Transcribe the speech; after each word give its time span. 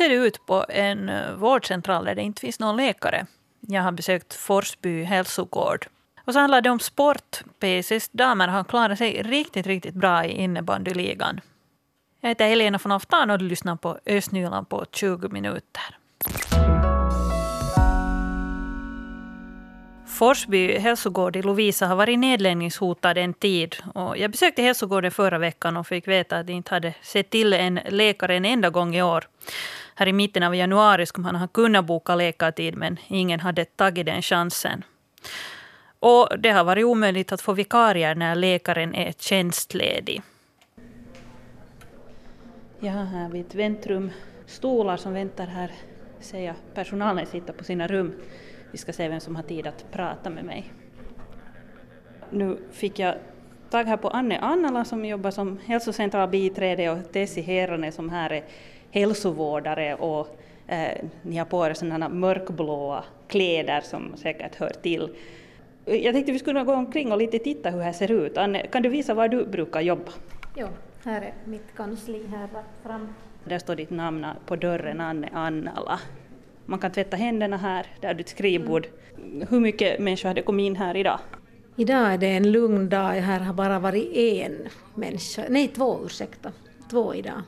ser 0.00 0.08
det 0.08 0.14
ut 0.14 0.46
på 0.46 0.64
en 0.68 1.08
eh, 1.08 1.32
vårdcentral 1.32 2.04
där 2.04 2.14
det 2.14 2.22
inte 2.22 2.40
finns 2.40 2.60
någon 2.60 2.76
läkare. 2.76 3.26
Jag 3.60 3.82
har 3.82 3.92
besökt 3.92 4.34
Forsby 4.34 5.02
hälsogård. 5.02 5.86
Och 6.24 6.32
så 6.32 6.40
handlar 6.40 6.60
det 6.60 6.70
om 6.70 6.80
sport. 6.80 7.42
PSS 7.58 8.08
damer 8.08 8.48
har 8.48 8.64
klarat 8.64 8.98
sig 8.98 9.22
riktigt, 9.22 9.66
riktigt 9.66 9.94
bra 9.94 10.24
i 10.24 10.42
innebandyligan. 10.42 11.40
Jag 12.20 12.28
heter 12.28 12.48
Helena 12.48 12.78
von 12.82 12.92
Aftan 12.92 13.30
och 13.30 13.38
du 13.38 13.44
lyssnar 13.44 13.76
på 13.76 13.98
Östnyland 14.06 14.68
på 14.68 14.84
20 14.92 15.28
minuter. 15.28 15.96
Forsby 20.20 20.78
hälsogård 20.78 21.36
i 21.36 21.42
Lovisa 21.42 21.86
har 21.86 21.96
varit 21.96 22.18
nedläggningshotad 22.18 23.18
en 23.18 23.34
tid. 23.34 23.76
Och 23.94 24.18
jag 24.18 24.30
besökte 24.30 24.62
hälsogården 24.62 25.10
förra 25.10 25.38
veckan 25.38 25.76
och 25.76 25.86
fick 25.86 26.08
veta 26.08 26.38
att 26.38 26.46
de 26.46 26.52
inte 26.52 26.74
hade 26.74 26.94
sett 27.02 27.30
till 27.30 27.52
en 27.52 27.80
läkare 27.88 28.36
en 28.36 28.44
enda 28.44 28.70
gång 28.70 28.94
i 28.94 29.02
år. 29.02 29.28
Här 29.94 30.06
i 30.06 30.12
mitten 30.12 30.42
av 30.42 30.54
januari 30.54 31.06
skulle 31.06 31.22
man 31.22 31.36
ha 31.36 31.48
kunnat 31.48 31.84
boka 31.84 32.14
läkartid 32.14 32.76
men 32.76 32.96
ingen 33.08 33.40
hade 33.40 33.64
tagit 33.64 34.06
den 34.06 34.22
chansen. 34.22 34.84
Och 36.00 36.28
det 36.38 36.50
har 36.50 36.64
varit 36.64 36.84
omöjligt 36.84 37.32
att 37.32 37.40
få 37.40 37.52
vikarier 37.52 38.14
när 38.14 38.34
läkaren 38.34 38.94
är 38.94 39.12
tjänstledig. 39.18 40.22
Jag 42.80 42.92
har 42.92 43.04
här 43.04 43.28
vid 43.28 43.46
ett 43.46 43.54
väntrum 43.54 44.10
stolar 44.46 44.96
som 44.96 45.14
väntar 45.14 45.46
här. 45.46 45.70
Ser 46.20 46.40
jag 46.40 46.54
personalen 46.74 47.26
sitta 47.26 47.52
på 47.52 47.64
sina 47.64 47.86
rum. 47.86 48.12
Vi 48.72 48.78
ska 48.78 48.92
se 48.92 49.08
vem 49.08 49.20
som 49.20 49.36
har 49.36 49.42
tid 49.42 49.66
att 49.66 49.86
prata 49.90 50.30
med 50.30 50.44
mig. 50.44 50.72
Nu 52.30 52.58
fick 52.70 52.98
jag 52.98 53.14
tag 53.70 53.84
här 53.84 53.96
på 53.96 54.08
Anne 54.08 54.38
Annala 54.38 54.84
som 54.84 55.04
jobbar 55.04 55.30
som 55.30 55.58
hälsocentralbiträde 55.64 56.90
och 56.90 57.12
Tessi 57.12 57.40
Herane 57.40 57.92
som 57.92 58.10
här 58.10 58.30
är 58.32 58.44
hälsovårdare 58.90 59.94
och 59.94 60.38
eh, 60.66 61.04
ni 61.22 61.36
har 61.36 61.44
på 61.44 61.66
er 61.66 61.74
sådana 61.74 62.08
mörkblåa 62.08 63.04
kläder 63.28 63.80
som 63.80 64.12
säkert 64.16 64.54
hör 64.54 64.70
till. 64.82 65.16
Jag 65.84 66.14
tänkte 66.14 66.32
vi 66.32 66.38
skulle 66.38 66.64
gå 66.64 66.72
omkring 66.72 67.12
och 67.12 67.18
lite 67.18 67.38
titta 67.38 67.70
hur 67.70 67.78
det 67.78 67.84
här 67.84 67.92
ser 67.92 68.10
ut. 68.10 68.38
Anne, 68.38 68.66
kan 68.66 68.82
du 68.82 68.88
visa 68.88 69.14
var 69.14 69.28
du 69.28 69.46
brukar 69.46 69.80
jobba? 69.80 70.12
Ja, 70.56 70.68
här 71.04 71.22
är 71.22 71.32
mitt 71.44 71.74
kansli 71.76 72.26
här 72.26 72.48
fram. 72.82 73.14
Där 73.44 73.58
står 73.58 73.76
ditt 73.76 73.90
namn 73.90 74.26
på 74.46 74.56
dörren, 74.56 75.00
Anne 75.00 75.28
Annala. 75.32 76.00
Man 76.70 76.78
kan 76.78 76.92
tvätta 76.92 77.16
händerna 77.16 77.56
här, 77.56 77.86
där 78.00 78.08
är 78.08 78.14
ditt 78.14 78.28
skrivbord. 78.28 78.86
Hur 79.50 79.60
mycket 79.60 80.00
människor 80.00 80.28
hade 80.28 80.42
kommit 80.42 80.64
in 80.64 80.76
här 80.76 80.96
idag? 80.96 81.18
Idag 81.76 82.12
är 82.12 82.18
det 82.18 82.26
en 82.26 82.52
lugn 82.52 82.88
dag, 82.88 83.12
här 83.12 83.40
har 83.40 83.54
bara 83.54 83.78
varit 83.78 84.16
en 84.16 84.68
människa, 84.94 85.42
nej 85.48 85.68
två 85.68 86.04
ursäkta, 86.04 86.52
två 86.90 87.14
idag. 87.14 87.42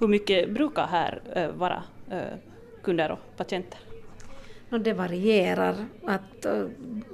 Hur 0.00 0.08
mycket 0.08 0.50
brukar 0.50 0.86
här 0.86 1.22
äh, 1.34 1.48
vara 1.48 1.82
äh, 2.10 2.20
kunder 2.82 3.10
och 3.10 3.18
patienter? 3.36 3.80
No, 4.68 4.78
det 4.78 4.92
varierar. 4.92 5.74
Att, 6.04 6.44
äh, 6.44 6.64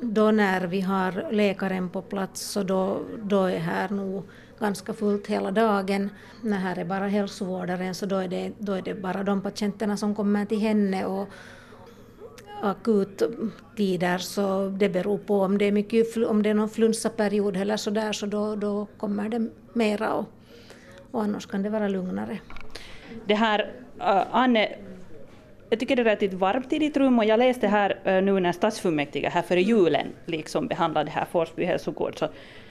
då 0.02 0.30
när 0.30 0.66
vi 0.66 0.80
har 0.80 1.32
läkaren 1.32 1.90
på 1.90 2.02
plats 2.02 2.40
så 2.40 2.62
då, 2.62 3.00
då 3.22 3.44
är 3.44 3.58
här 3.58 3.88
nog 3.88 4.24
ganska 4.58 4.92
fullt 4.92 5.26
hela 5.26 5.50
dagen. 5.50 6.10
När 6.42 6.58
här 6.58 6.78
är 6.78 6.84
bara 6.84 7.08
hälsovårdaren 7.08 7.94
så 7.94 8.06
då 8.06 8.16
är, 8.16 8.28
det, 8.28 8.52
då 8.58 8.72
är 8.72 8.82
det 8.82 8.94
bara 8.94 9.22
de 9.22 9.40
patienterna 9.42 9.96
som 9.96 10.14
kommer 10.14 10.44
till 10.44 10.58
henne 10.58 11.04
och 11.06 11.28
akuttider 12.62 14.18
så 14.18 14.68
det 14.68 14.88
beror 14.88 15.18
på 15.18 15.40
om 15.40 15.58
det 15.58 15.64
är, 15.64 15.72
mycket, 15.72 16.16
om 16.16 16.42
det 16.42 16.50
är 16.50 16.54
någon 16.54 16.68
flunsaperiod 16.68 17.56
eller 17.56 17.76
så 17.76 17.90
där 17.90 18.12
så 18.12 18.26
då, 18.26 18.56
då 18.56 18.86
kommer 18.96 19.28
det 19.28 19.48
mera 19.72 20.14
och, 20.14 20.24
och 21.10 21.22
annars 21.22 21.46
kan 21.46 21.62
det 21.62 21.70
vara 21.70 21.88
lugnare. 21.88 22.38
Det 23.26 23.34
här, 23.34 23.60
uh, 23.98 24.22
Anne, 24.30 24.68
jag 25.70 25.80
tycker 25.80 25.96
det 25.96 26.02
är 26.02 26.04
relativt 26.04 26.32
varmt 26.32 26.72
i 26.72 26.78
ditt 26.78 26.96
rum 26.96 27.18
och 27.18 27.24
jag 27.24 27.38
läste 27.38 27.66
här 27.66 27.90
uh, 27.90 28.24
nu 28.24 28.40
när 28.40 28.52
stadsfullmäktige 28.52 29.28
här 29.28 29.42
före 29.42 29.62
julen 29.62 30.06
liksom 30.26 30.66
behandlade 30.66 31.04
det 31.04 31.10
här 31.10 31.26
Forsby 31.30 31.64
hälsogård 31.64 32.18
så 32.18 32.28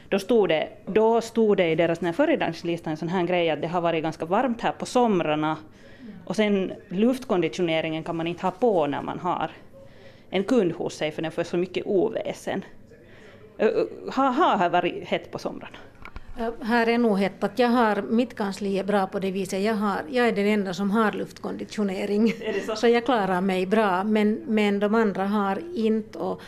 då 0.09 0.19
stod 0.19 0.49
det, 0.49 0.69
då 0.85 1.21
stod 1.21 1.57
det 1.57 1.69
i 1.69 1.75
deras 1.75 1.99
föredragslista 2.15 2.89
en 2.89 2.97
sån 2.97 3.09
här 3.09 3.23
grej 3.23 3.49
att 3.49 3.61
det 3.61 3.67
har 3.67 3.81
varit 3.81 4.03
ganska 4.03 4.25
varmt 4.25 4.61
här 4.61 4.71
på 4.71 4.85
somrarna 4.85 5.57
och 6.25 6.35
sen 6.35 6.73
luftkonditioneringen 6.87 8.03
kan 8.03 8.15
man 8.15 8.27
inte 8.27 8.45
ha 8.45 8.51
på 8.51 8.87
när 8.87 9.01
man 9.01 9.19
har 9.19 9.51
en 10.29 10.43
kund 10.43 10.71
hos 10.71 10.95
sig 10.95 11.11
för 11.11 11.21
den 11.21 11.31
får 11.31 11.43
så 11.43 11.57
mycket 11.57 11.85
oväsen. 11.85 12.65
Har, 14.11 14.63
det 14.63 14.69
varit 14.69 15.07
hett 15.07 15.31
på 15.31 15.39
somrarna? 15.39 15.77
Här 16.61 16.89
är 16.89 16.97
nog 16.97 17.19
hett 17.19 17.43
att 17.43 17.59
jag 17.59 17.67
har, 17.67 18.01
mitt 18.01 18.35
kansli 18.35 18.79
är 18.79 18.83
bra 18.83 19.07
på 19.07 19.19
det 19.19 19.31
viset, 19.31 19.61
jag, 19.61 19.73
har, 19.73 19.97
jag 20.09 20.27
är 20.27 20.31
den 20.31 20.47
enda 20.47 20.73
som 20.73 20.91
har 20.91 21.11
luftkonditionering. 21.11 22.33
Så? 22.67 22.75
så? 22.75 22.87
jag 22.87 23.05
klarar 23.05 23.41
mig 23.41 23.65
bra, 23.65 24.03
men, 24.03 24.41
men 24.47 24.79
de 24.79 24.95
andra 24.95 25.25
har 25.25 25.61
inte. 25.75 26.19
Och, 26.19 26.41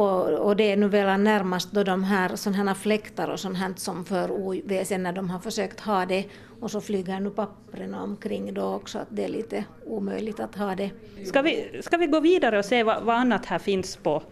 och, 0.00 0.46
och, 0.46 0.56
det 0.56 0.72
är 0.72 0.76
nu 0.76 0.88
väl 0.88 1.20
närmast 1.20 1.72
då 1.72 1.82
de 1.82 2.04
här 2.04 2.36
sådana 2.36 2.74
fläktar 2.74 3.28
och 3.28 3.40
sånt 3.40 3.58
här 3.58 3.72
som 3.76 4.04
för 4.04 4.30
oväsen 4.30 5.02
när 5.02 5.12
de 5.12 5.30
har 5.30 5.38
försökt 5.38 5.80
ha 5.80 6.06
det 6.06 6.24
och 6.60 6.70
så 6.70 6.80
flyger 6.80 7.20
nu 7.20 7.30
pappren 7.30 7.94
omkring 7.94 8.54
då 8.54 8.74
också 8.74 8.98
att 8.98 9.08
det 9.10 9.24
är 9.24 9.28
lite 9.28 9.64
omöjligt 9.86 10.40
att 10.40 10.54
ha 10.54 10.74
det. 10.74 10.90
Ska 11.24 11.42
vi, 11.42 11.80
ska 11.82 11.96
vi 11.96 12.06
gå 12.06 12.20
vidare 12.20 12.58
och 12.58 12.64
se 12.64 12.82
vad, 12.82 13.02
vad 13.02 13.16
annat 13.16 13.46
här 13.46 13.58
finns 13.58 13.96
på, 13.96 14.22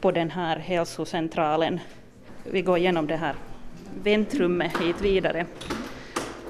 på 0.00 0.10
den 0.10 0.30
här 0.30 0.56
hälsocentralen? 0.56 1.80
Vi 2.44 2.62
går 2.62 2.78
igenom 2.78 3.06
det 3.06 3.16
här 3.16 3.34
väntrummet 4.02 4.80
hit 4.80 5.00
vidare. 5.00 5.46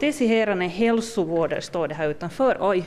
Tesiherane 0.00 0.68
hälsovårder 0.68 1.60
står 1.60 1.88
det 1.88 1.94
här 1.94 2.08
utanför. 2.08 2.56
Oj, 2.60 2.84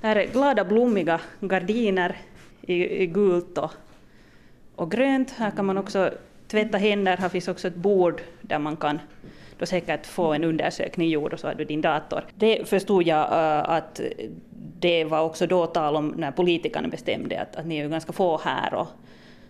där 0.00 0.16
är 0.16 0.26
glada 0.26 0.64
blommiga 0.64 1.20
gardiner 1.40 2.16
i, 2.60 3.02
i 3.02 3.06
gult 3.06 3.58
och 3.58 3.70
och 4.76 4.90
grönt. 4.90 5.30
Här 5.30 5.50
kan 5.50 5.66
man 5.66 5.78
också 5.78 6.10
tvätta 6.48 6.78
händer. 6.78 7.16
Här 7.16 7.28
finns 7.28 7.48
också 7.48 7.68
ett 7.68 7.74
bord 7.76 8.22
där 8.40 8.58
man 8.58 8.76
kan 8.76 8.98
då 9.58 9.66
säkert 9.66 10.06
få 10.06 10.32
en 10.32 10.44
undersökning 10.44 11.08
gjord 11.08 11.32
och 11.32 11.40
så 11.40 11.46
har 11.46 11.54
du 11.54 11.64
din 11.64 11.80
dator. 11.80 12.24
Det 12.34 12.68
förstod 12.68 13.02
jag 13.02 13.24
uh, 13.24 13.70
att 13.70 14.00
det 14.78 15.04
var 15.04 15.20
också 15.20 15.46
då 15.46 15.66
tal 15.66 15.96
om 15.96 16.08
när 16.08 16.30
politikerna 16.30 16.88
bestämde 16.88 17.40
att, 17.40 17.56
att 17.56 17.66
ni 17.66 17.76
är 17.78 17.88
ganska 17.88 18.12
få 18.12 18.40
här 18.44 18.74
och, 18.74 18.86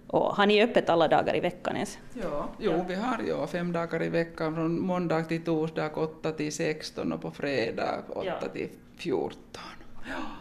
och 0.07 0.37
har 0.37 0.47
ni 0.47 0.63
öppet 0.63 0.89
alla 0.91 1.09
dagar 1.09 1.37
i 1.37 1.41
veckan 1.41 1.75
ens? 1.75 1.99
Ja, 2.23 2.49
jo, 2.59 2.73
ja. 2.73 2.85
vi 2.89 2.95
har 2.95 3.21
ja, 3.29 3.47
fem 3.47 3.73
dagar 3.73 4.03
i 4.03 4.09
veckan 4.09 4.55
från 4.55 4.81
måndag 4.81 5.23
till 5.23 5.45
torsdag 5.45 5.91
8 5.95 6.33
till 6.33 6.53
16 6.53 7.13
och 7.13 7.23
på 7.23 7.31
fredag 7.31 8.03
8 8.09 8.27
ja. 8.27 8.49
till 8.49 8.69
14. 8.97 9.39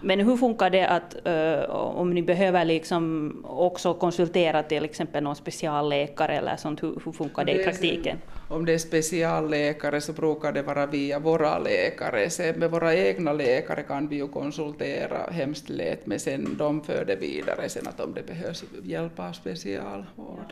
Men 0.02 0.20
hur 0.20 0.38
funkar 0.38 0.70
det 0.70 0.88
att 0.88 1.16
uh, 1.28 1.76
om 1.76 2.14
ni 2.14 2.22
behöver 2.22 2.66
liksom 2.66 3.32
också 3.50 3.94
konsultera 3.94 4.64
till 4.64 4.86
exempel 4.86 5.24
någon 5.24 5.36
specialläkare 5.36 6.38
eller 6.38 6.56
sånt, 6.56 6.84
hur, 6.84 7.00
hur 7.06 7.12
funkar 7.12 7.46
det, 7.46 7.62
i 7.62 7.64
praktiken? 7.64 8.18
Om 8.50 8.66
det 8.66 8.74
är 8.74 8.78
specialläkare 8.78 10.02
så 10.02 10.14
brukar 10.14 10.52
det 10.52 10.62
vara 10.62 10.86
via 10.86 11.20
våra 11.20 11.60
läkare. 11.60 12.30
Sen 12.30 12.60
med 12.60 12.72
våra 12.72 12.96
egna 12.96 13.34
läkare 13.34 13.84
kan 13.84 14.08
vi 14.08 14.16
ju 14.16 14.28
konsultera 14.28 15.32
hemskt 15.32 15.70
lätt, 15.70 16.06
men 16.06 16.20
sen 16.20 16.56
de 16.58 16.82
för 16.82 17.06
det 17.06 17.16
vidare 17.16 17.70
sen 17.70 17.88
att 17.88 18.00
om 18.00 18.14
det 18.14 18.28
behövs 18.28 18.64
hjälp 18.84 19.20
av 19.20 19.32
specialvården. 19.32 20.46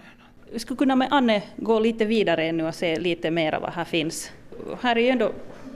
Vi 0.54 0.60
skulle 0.60 0.78
kunna 0.78 0.96
med 0.96 1.08
Anne 1.12 1.44
gå 1.56 1.80
lite 1.80 2.06
vidare 2.06 2.52
nu 2.52 2.68
och 2.68 2.76
se 2.76 3.00
lite 3.00 3.32
mer 3.32 3.60
vad 3.62 3.70
här 3.70 3.86
finns. 3.86 4.32
Här 4.82 4.96
är 4.96 5.02
ju 5.02 5.10
ändå 5.10 5.32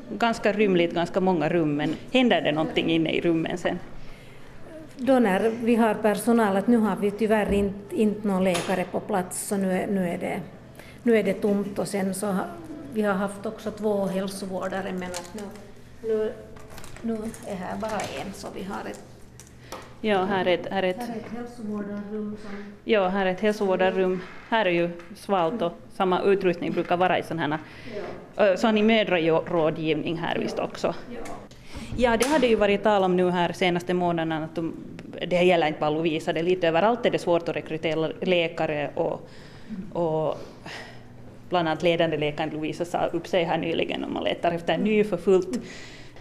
ganska 0.09 0.53
rymligt, 0.53 0.93
ganska 0.93 1.19
många 1.19 1.49
rum, 1.49 1.75
men 1.75 1.95
händer 2.11 2.41
det 2.41 2.51
någonting 2.51 2.91
inne 2.91 3.11
i 3.11 3.21
rummen 3.21 3.57
sen? 3.57 3.79
Då 4.97 5.19
när 5.19 5.49
vi 5.49 5.75
har 5.75 5.93
personal, 5.93 6.57
att 6.57 6.67
nu 6.67 6.77
har 6.77 6.95
vi 6.95 7.11
tyvärr 7.11 7.53
inte, 7.53 7.95
inte 7.95 8.27
någon 8.27 8.43
läkare 8.43 8.85
på 8.91 8.99
plats, 8.99 9.47
så 9.47 9.57
nu 9.57 9.71
är, 9.71 9.87
nu 9.87 10.09
är, 10.09 10.17
det, 10.17 10.41
nu 11.03 11.17
är 11.17 11.23
det 11.23 11.33
tomt 11.33 11.79
och 11.79 11.87
sen 11.87 12.15
så 12.15 12.27
har, 12.27 12.45
vi 12.93 13.01
har 13.01 13.13
haft 13.13 13.45
också 13.45 13.71
två 13.71 14.05
hälsovårdare 14.05 14.91
men 14.91 15.11
att 15.11 15.33
nu, 15.33 15.41
nu, 16.03 16.31
nu 17.01 17.17
är 17.47 17.55
här 17.55 17.77
bara 17.77 17.99
en 18.21 18.33
så 18.33 18.47
vi 18.55 18.63
har 18.63 18.89
ett 18.89 19.14
Ja, 20.05 20.23
här 20.23 20.45
är 20.45 20.53
ett, 20.53 20.67
här 20.71 20.83
är 20.83 20.89
ett, 20.89 20.97
här 20.97 21.15
är 21.15 21.19
ett 21.19 21.31
hälsovårdarrum. 21.37 22.37
Som... 22.41 22.51
Ja, 22.83 23.07
här 23.07 23.25
är 23.25 23.31
ett 23.31 23.39
hälsovårdarrum. 23.39 24.21
Här 24.49 24.65
är 24.65 24.69
ju 24.69 24.89
svalt 25.15 25.61
och 25.61 25.71
samma 25.93 26.21
utrustning 26.21 26.71
brukar 26.71 26.97
vara 26.97 27.19
i 27.19 27.23
sådana 27.23 27.59
här. 28.35 28.55
Så 28.55 28.67
har 28.67 28.71
ni 28.71 28.83
mödrarådgivning 28.83 30.17
här 30.17 30.37
visst 30.39 30.59
också? 30.59 30.95
Ja. 31.09 31.19
Ja, 31.97 32.17
det 32.17 32.27
hade 32.27 32.47
ju 32.47 32.55
varit 32.55 32.83
tal 32.83 33.03
om 33.03 33.17
nu 33.17 33.29
här 33.29 33.53
senaste 33.53 33.93
månaderna 33.93 34.43
att 34.43 34.55
de, 34.55 34.73
det 35.27 35.43
gäller 35.43 35.67
inte 35.67 35.79
bara 35.79 35.89
Lovisa, 35.89 36.33
det 36.33 36.39
är 36.39 36.43
lite 36.43 36.67
överallt 36.67 37.05
är 37.05 37.11
det 37.11 37.19
svårt 37.19 37.49
att 37.49 37.55
rekrytera 37.55 38.11
läkare 38.21 38.89
och, 38.95 39.29
och 39.93 40.37
bland 41.49 41.67
annat 41.67 41.83
ledande 41.83 42.17
läkaren 42.17 42.49
Lovisa 42.49 42.85
sa 42.85 43.05
upp 43.05 43.27
sig 43.27 43.43
här 43.43 43.57
nyligen 43.57 44.03
och 44.03 44.11
man 44.11 44.23
letar 44.23 44.51
efter 44.51 44.73
en 44.73 44.81
ny 44.81 45.03
för 45.03 45.17
fullt. 45.17 45.59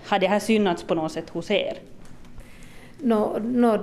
Har 0.07 0.19
det 0.19 0.27
här 0.27 0.41
synats 0.41 0.83
på 0.85 0.95
något 0.95 1.13
sätt 1.13 1.31
hos 1.31 1.51
er? 1.51 1.79
No, 3.05 3.39
no, 3.39 3.79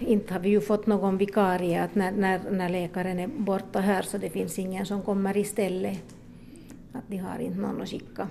inte 0.00 0.34
har 0.34 0.40
vi 0.40 0.48
ju 0.48 0.60
fått 0.60 0.86
någon 0.86 1.18
vikarie 1.18 1.82
att 1.84 1.94
när, 1.94 2.12
när, 2.12 2.40
när 2.50 2.68
läkaren 2.68 3.18
är 3.18 3.26
borta 3.26 3.80
här 3.80 4.02
så 4.02 4.18
det 4.18 4.30
finns 4.30 4.58
ingen 4.58 4.86
som 4.86 5.02
kommer 5.02 5.36
istället. 5.36 6.04
Att 6.92 7.04
de 7.08 7.16
har 7.16 7.38
inte 7.38 7.58
någon 7.58 7.82
att 7.82 7.88
skicka. 7.88 8.28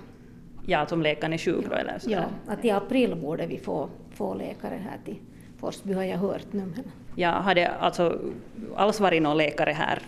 Ja, 0.65 0.85
som 0.85 1.01
läkaren 1.01 1.33
är 1.33 1.37
sjuk 1.37 1.65
då 1.69 1.75
eller 1.75 1.99
så? 1.99 2.11
Ja, 2.11 2.23
att 2.47 2.65
i 2.65 2.71
april 2.71 3.15
borde 3.15 3.47
vi 3.47 3.57
få, 3.57 3.89
två 4.17 4.33
läkare 4.33 4.79
här 4.89 4.99
till 5.05 5.17
Forsby 5.57 5.93
har 5.93 6.03
jag 6.03 6.17
hört 6.17 6.53
nu. 6.53 6.73
Ja, 7.15 7.31
har 7.31 7.55
det 7.55 7.67
alltså 7.67 8.19
alls 8.75 8.99
varit 8.99 9.21
någon 9.21 9.37
läkare 9.37 9.71
här 9.71 9.99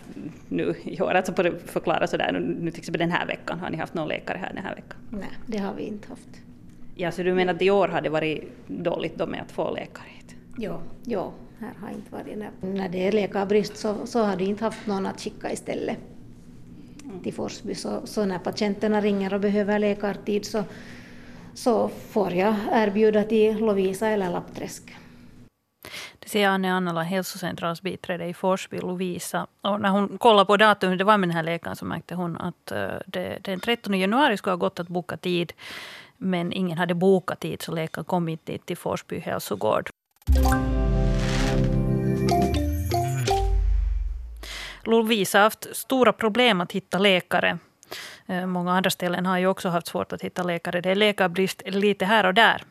nu 0.48 0.74
i 0.84 1.00
år? 1.00 1.10
Alltså 1.10 1.32
på 1.32 1.42
det 1.42 1.58
förklara 1.64 2.06
sådär, 2.06 2.32
nu 2.60 2.70
till 2.70 2.80
exempel 2.80 2.98
den 2.98 3.10
här 3.10 3.26
veckan, 3.26 3.60
har 3.60 3.70
ni 3.70 3.76
haft 3.76 3.94
någon 3.94 4.08
läkare 4.08 4.38
här 4.38 4.52
den 4.54 4.64
här 4.64 4.74
veckan? 4.74 4.98
Nej, 5.10 5.30
det 5.46 5.58
har 5.58 5.74
vi 5.74 5.82
inte 5.82 6.08
haft. 6.08 6.47
Ja, 7.00 7.12
så 7.12 7.22
du 7.22 7.34
menar 7.34 7.54
att 7.54 7.62
i 7.62 7.70
år 7.70 7.88
har 7.88 8.00
det 8.00 8.08
varit 8.08 8.42
dåligt 8.66 9.16
då 9.16 9.26
med 9.26 9.42
att 9.42 9.52
få 9.52 9.70
läkare 9.70 10.06
hit? 10.08 10.34
Ja, 10.56 10.80
ja 11.04 11.32
här 11.60 11.72
har 11.80 11.88
inte 11.88 12.12
varit. 12.12 12.38
När, 12.38 12.50
när 12.60 12.88
det 12.88 13.06
är 13.06 13.12
läkarbrist 13.12 13.76
så, 13.76 14.06
så 14.06 14.22
har 14.22 14.36
de 14.36 14.44
inte 14.44 14.64
haft 14.64 14.86
någon 14.86 15.06
att 15.06 15.20
skicka 15.20 15.52
istället 15.52 15.98
till 17.22 17.34
Forsby. 17.34 17.74
Så, 17.74 18.06
så 18.06 18.24
när 18.24 18.38
patienterna 18.38 19.00
ringer 19.00 19.34
och 19.34 19.40
behöver 19.40 19.78
läkartid 19.78 20.46
så, 20.46 20.64
så 21.54 21.88
får 21.88 22.32
jag 22.32 22.54
erbjuda 22.72 23.24
till 23.24 23.58
Lovisa 23.58 24.08
eller 24.08 24.30
Lappträsk. 24.30 24.96
Det 26.18 26.28
säger 26.28 26.48
Anne 26.48 26.72
Annala, 26.72 27.02
hälsocentralsbiträde 27.02 28.26
i 28.26 28.34
Forsby, 28.34 28.78
Lovisa. 28.78 29.46
Och 29.60 29.80
när 29.80 29.88
hon 29.88 30.18
kollade 30.18 30.46
på 30.46 30.56
datum, 30.56 30.98
det 30.98 31.04
var 31.04 31.18
med 31.18 31.28
den 31.28 31.36
här 31.36 31.42
läkaren, 31.42 31.76
så 31.76 31.84
märkte 31.84 32.14
hon 32.14 32.36
att 32.36 32.72
eh, 32.72 32.88
det, 33.06 33.38
den 33.42 33.60
13 33.60 33.98
januari 33.98 34.36
skulle 34.36 34.52
ha 34.52 34.56
gått 34.58 34.80
att 34.80 34.88
boka 34.88 35.16
tid. 35.16 35.52
Men 36.18 36.52
ingen 36.52 36.78
hade 36.78 36.94
bokat 36.94 37.40
tid, 37.40 37.62
så 37.62 37.72
läkaren 37.72 38.04
kom 38.04 38.28
inte 38.28 38.52
dit 38.52 38.66
till 38.66 38.76
Forsby 38.76 39.18
hälsogård. 39.18 39.90
Lovisa 44.84 45.38
har 45.38 45.42
haft 45.42 45.76
stora 45.76 46.12
problem 46.12 46.60
att 46.60 46.72
hitta 46.72 46.98
läkare. 46.98 47.58
Eh, 48.26 48.46
många 48.46 48.72
andra 48.72 48.90
ställen 48.90 49.26
har 49.26 49.38
ju 49.38 49.46
också 49.46 49.68
haft 49.68 49.86
svårt 49.86 50.12
att 50.12 50.22
hitta 50.22 50.42
läkare. 50.42 50.80
Det 50.80 50.90
är 50.90 50.94
läkarbrist 50.94 51.62
lite 51.66 52.04
här 52.04 52.26
och 52.26 52.34
där. 52.34 52.62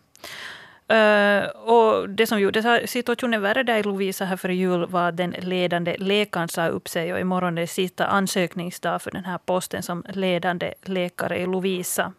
Eh, 0.90 1.48
och 1.48 2.10
det 2.10 2.28
som 2.28 2.40
gjorde 2.40 2.88
situationen 2.88 3.42
värre 3.42 3.64
där 3.64 3.78
i 3.78 3.84
Lovisa 3.84 4.26
här 4.26 4.38
före 4.38 4.56
jul 4.56 4.86
var 4.86 5.10
att 5.10 5.18
den 5.18 5.32
ledande 5.32 5.96
läkaren 6.00 6.48
sa 6.48 6.68
upp 6.68 6.88
sig. 6.88 7.14
Och 7.14 7.20
imorgon 7.20 7.58
är 7.58 7.62
det 7.62 7.68
sista 7.68 8.06
ansökningsdag 8.06 9.02
för 9.02 9.12
den 9.12 9.26
här 9.26 9.38
posten 9.38 9.84
som 9.84 10.04
ledande 10.10 10.74
läkare 10.86 11.38
i 11.38 11.46
Lovisa. 11.46 12.14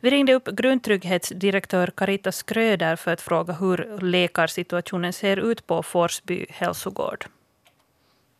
Vi 0.00 0.10
ringde 0.10 0.34
upp 0.34 0.44
grundtrygghetsdirektör 0.44 1.86
Carita 1.96 2.32
Skröder 2.32 2.96
för 2.96 3.12
att 3.12 3.20
fråga 3.20 3.52
hur 3.52 4.00
läkarsituationen 4.00 5.12
ser 5.12 5.50
ut 5.50 5.66
på 5.66 5.82
Forsby 5.82 6.46
hälsogård. 6.50 7.24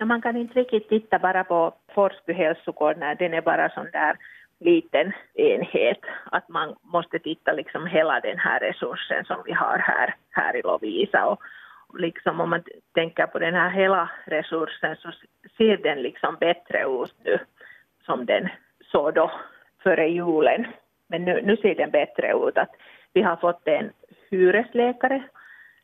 Man 0.04 0.22
kan 0.22 0.36
inte 0.36 0.58
riktigt 0.58 0.88
titta 0.88 1.18
bara 1.18 1.44
på 1.44 1.74
Forsby 1.94 2.32
hälsogård 2.32 2.96
när 2.98 3.14
den 3.14 3.34
är 3.34 3.42
bara 3.42 3.70
sån 3.70 3.90
där 3.92 4.16
liten 4.60 5.12
enhet. 5.34 6.00
Att 6.24 6.48
man 6.48 6.76
måste 6.82 7.18
titta 7.18 7.52
liksom 7.52 7.86
hela 7.86 8.20
den 8.20 8.38
här 8.38 8.60
resursen 8.60 9.24
som 9.24 9.42
vi 9.46 9.52
har 9.52 9.78
här, 9.78 10.14
här 10.30 10.56
i 10.56 10.62
Lovisa. 10.62 11.26
Och 11.26 11.40
liksom 11.98 12.40
om 12.40 12.50
man 12.50 12.62
tänker 12.94 13.26
på 13.26 13.38
den 13.38 13.54
här 13.54 13.70
hela 13.70 14.10
resursen 14.24 14.96
så 14.96 15.12
ser 15.56 15.76
den 15.76 16.02
liksom 16.02 16.36
bättre 16.40 16.78
ut 16.78 17.14
nu 17.24 17.38
som 18.06 18.26
den 18.26 18.48
såg 18.92 19.14
då 19.14 19.30
före 19.82 20.08
julen. 20.08 20.66
Men 21.08 21.24
nu, 21.24 21.42
nu 21.42 21.56
ser 21.56 21.74
den 21.74 21.90
bättre 21.90 22.32
ut. 22.48 22.58
Att 22.58 22.70
vi 23.12 23.22
har 23.22 23.36
fått 23.36 23.68
en 23.68 23.90
hyresläkare, 24.30 25.22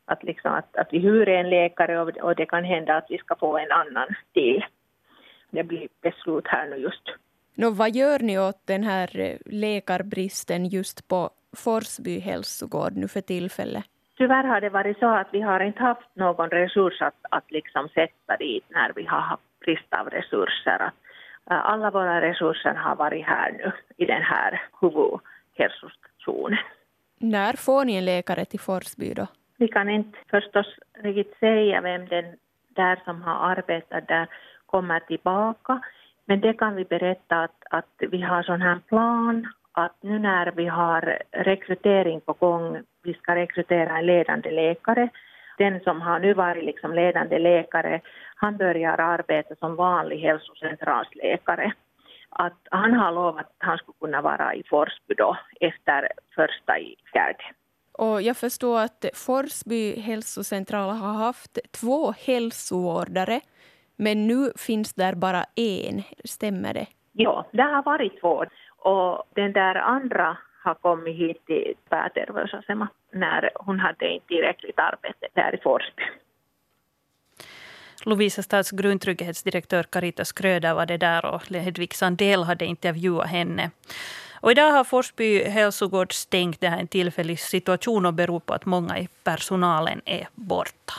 att, 0.05 0.23
liksom 0.23 0.53
att, 0.53 0.75
att 0.75 0.87
vi 0.91 0.99
hyr 0.99 1.29
en 1.29 1.49
läkare 1.49 2.01
och, 2.01 2.17
och 2.17 2.35
det 2.35 2.45
kan 2.45 2.63
hända 2.63 2.97
att 2.97 3.05
vi 3.09 3.17
ska 3.17 3.35
få 3.35 3.57
en 3.57 3.71
annan 3.71 4.07
till. 4.33 4.65
Det 5.49 5.63
blir 5.63 5.87
beslut 6.01 6.47
här 6.47 6.67
nu 6.67 6.75
just. 6.75 7.03
Nå, 7.55 7.69
vad 7.69 7.95
gör 7.95 8.19
ni 8.19 8.39
åt 8.39 8.67
den 8.67 8.83
här 8.83 9.19
eh, 9.19 9.37
läkarbristen 9.45 10.65
just 10.65 11.07
på 11.07 11.29
Forsby 11.57 12.19
hälsogård 12.19 12.93
nu 12.95 13.07
för 13.07 13.21
tillfället? 13.21 13.85
Tyvärr 14.17 14.43
har 14.43 14.61
det 14.61 14.69
varit 14.69 14.99
så 14.99 15.05
att 15.05 15.27
vi 15.31 15.41
har 15.41 15.59
inte 15.59 15.83
haft 15.83 16.15
någon 16.15 16.49
resurs 16.49 17.01
att, 17.01 17.15
att 17.29 17.51
liksom 17.51 17.89
sätta 17.89 18.37
dit 18.39 18.63
när 18.69 18.93
vi 18.95 19.05
har 19.05 19.19
haft 19.19 19.59
brist 19.59 19.93
av 19.93 20.09
resurser. 20.09 20.79
Att 20.79 20.93
alla 21.45 21.91
våra 21.91 22.21
resurser 22.21 22.73
har 22.73 22.95
varit 22.95 23.25
här 23.25 23.51
nu 23.51 23.71
i 23.97 24.05
den 24.05 24.21
här 24.21 24.61
huvudhälsostationen. 24.81 26.59
När 27.19 27.53
får 27.53 27.85
ni 27.85 27.95
en 27.95 28.05
läkare 28.05 28.45
till 28.45 28.59
Forsby 28.59 29.13
då? 29.13 29.27
Vi 29.57 29.67
kan 29.67 29.89
inte 29.89 30.17
förstås 30.29 30.75
riktigt 30.93 31.37
säga 31.39 31.81
vem 31.81 32.07
den 32.07 32.25
där 32.75 33.01
som 33.05 33.21
har 33.21 33.51
arbetat 33.51 34.07
där 34.07 34.27
kommer 34.65 34.99
tillbaka. 34.99 35.81
Men 36.25 36.41
det 36.41 36.53
kan 36.53 36.75
vi 36.75 36.85
berätta 36.85 37.43
att, 37.43 37.63
att 37.69 37.93
vi 37.97 38.21
har 38.21 38.43
sån 38.43 38.61
här 38.61 38.79
plan 38.87 39.47
att 39.71 39.95
nu 40.01 40.19
när 40.19 40.51
vi 40.51 40.65
har 40.67 41.19
rekrytering 41.31 42.21
på 42.21 42.33
gång, 42.33 42.81
vi 43.03 43.13
ska 43.13 43.35
rekrytera 43.35 43.97
en 43.97 44.05
ledande 44.05 44.51
läkare. 44.51 45.09
Den 45.57 45.79
som 45.79 46.01
har 46.01 46.19
nu 46.19 46.33
varit 46.33 46.65
liksom 46.65 46.93
ledande 46.93 47.39
läkare 47.39 48.01
han 48.35 48.57
börjar 48.57 48.97
arbeta 48.97 49.55
som 49.55 49.75
vanlig 49.75 50.19
hälsocentralsläkare. 50.19 51.73
Att 52.29 52.59
han 52.71 52.93
har 52.93 53.11
lovat 53.11 53.45
att 53.45 53.55
han 53.57 53.77
skulle 53.77 53.95
kunna 53.99 54.21
vara 54.21 54.55
i 54.55 54.63
Forsby 54.69 55.15
då 55.17 55.37
efter 55.59 56.09
första 56.35 56.79
i 56.79 56.95
fjärde. 57.13 57.43
Och 57.91 58.21
jag 58.21 58.37
förstår 58.37 58.79
att 58.79 59.05
Forsby 59.13 59.99
hälsocentral 59.99 60.89
har 60.89 61.13
haft 61.13 61.59
två 61.71 62.11
hälsovårdare 62.11 63.41
men 63.95 64.27
nu 64.27 64.51
finns 64.55 64.93
där 64.93 65.15
bara 65.15 65.43
en, 65.55 66.03
stämmer 66.23 66.73
det? 66.73 66.85
Ja, 67.11 67.45
det 67.51 67.61
har 67.63 67.83
varit 67.83 68.21
två. 68.21 68.45
Och 68.77 69.23
den 69.35 69.53
där 69.53 69.75
andra 69.75 70.37
har 70.65 70.75
kommit 70.75 71.15
hit 71.15 71.45
till 71.45 71.73
Pääterveysasema 71.89 72.87
när 73.11 73.51
hon 73.55 73.79
hade 73.79 74.09
inte 74.09 74.27
tillräckligt 74.27 74.79
arbete 74.79 75.27
där 75.33 75.55
i 75.55 75.57
Forsby. 75.63 76.03
Lovisa 78.05 78.43
Stads 78.43 78.71
grundtrygghetsdirektör 78.71 79.83
Carita 79.83 80.25
Skröder 80.25 80.73
var 80.73 80.85
det 80.85 80.97
där 80.97 81.25
och 81.25 81.47
Hedvig 81.47 81.93
Sandell 81.93 82.43
hade 82.43 82.65
intervjuat 82.65 83.27
henne. 83.27 83.71
Och 84.41 84.51
idag 84.51 84.71
har 84.71 84.83
Forsby 84.83 85.43
hälsogård 85.43 86.13
stängt. 86.13 86.61
Det 86.61 86.69
här 86.69 86.79
en 86.79 86.87
tillfällig 86.87 87.39
situation 87.39 88.05
och 88.05 88.13
beror 88.13 88.39
på 88.39 88.53
att 88.53 88.65
många 88.65 88.99
i 88.99 89.07
personalen 89.23 90.01
är 90.05 90.27
borta. 90.35 90.93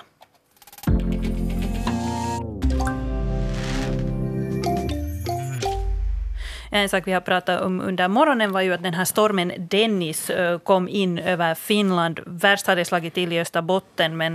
En 6.76 6.88
sak 6.88 7.06
vi 7.06 7.12
har 7.12 7.21
pratat 7.21 7.61
om 7.61 7.80
under 7.80 8.09
morgonen 8.09 8.52
var 8.52 8.61
ju 8.61 8.73
att 8.73 8.83
den 8.83 8.95
här 8.95 9.04
stormen 9.04 9.52
Dennis 9.59 10.30
eh, 10.30 10.59
kom 10.59 10.88
in 10.88 11.18
över 11.18 11.54
Finland. 11.54 12.21
Värst 12.26 12.66
hade 12.66 12.85
slagit 12.85 13.14
till 13.14 13.33
i 13.33 13.40
Österbotten, 13.40 14.16
men 14.16 14.35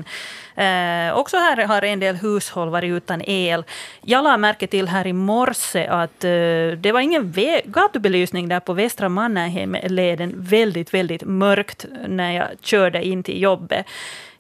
eh, 0.56 1.18
också 1.18 1.38
här 1.38 1.66
har 1.66 1.82
en 1.82 2.00
del 2.00 2.16
hushåll 2.16 2.70
varit 2.70 2.92
utan 2.92 3.22
el. 3.22 3.64
Jag 4.02 4.24
lade 4.24 4.38
märke 4.38 4.68
till 4.68 4.88
här 4.88 5.08
i 5.08 5.14
morse 5.14 5.88
att 5.88 6.24
eh, 6.24 6.30
det 6.78 6.92
var 6.94 7.00
ingen 7.00 7.34
gatubelysning 7.66 8.50
där 8.50 8.60
på 8.60 8.74
Västra 8.74 9.10
Mannerheimleden. 9.10 10.34
Väldigt, 10.38 10.94
väldigt 10.94 11.24
mörkt 11.24 11.86
när 12.08 12.32
jag 12.32 12.48
körde 12.62 13.04
in 13.04 13.24
till 13.24 13.42
jobbet. 13.42 13.86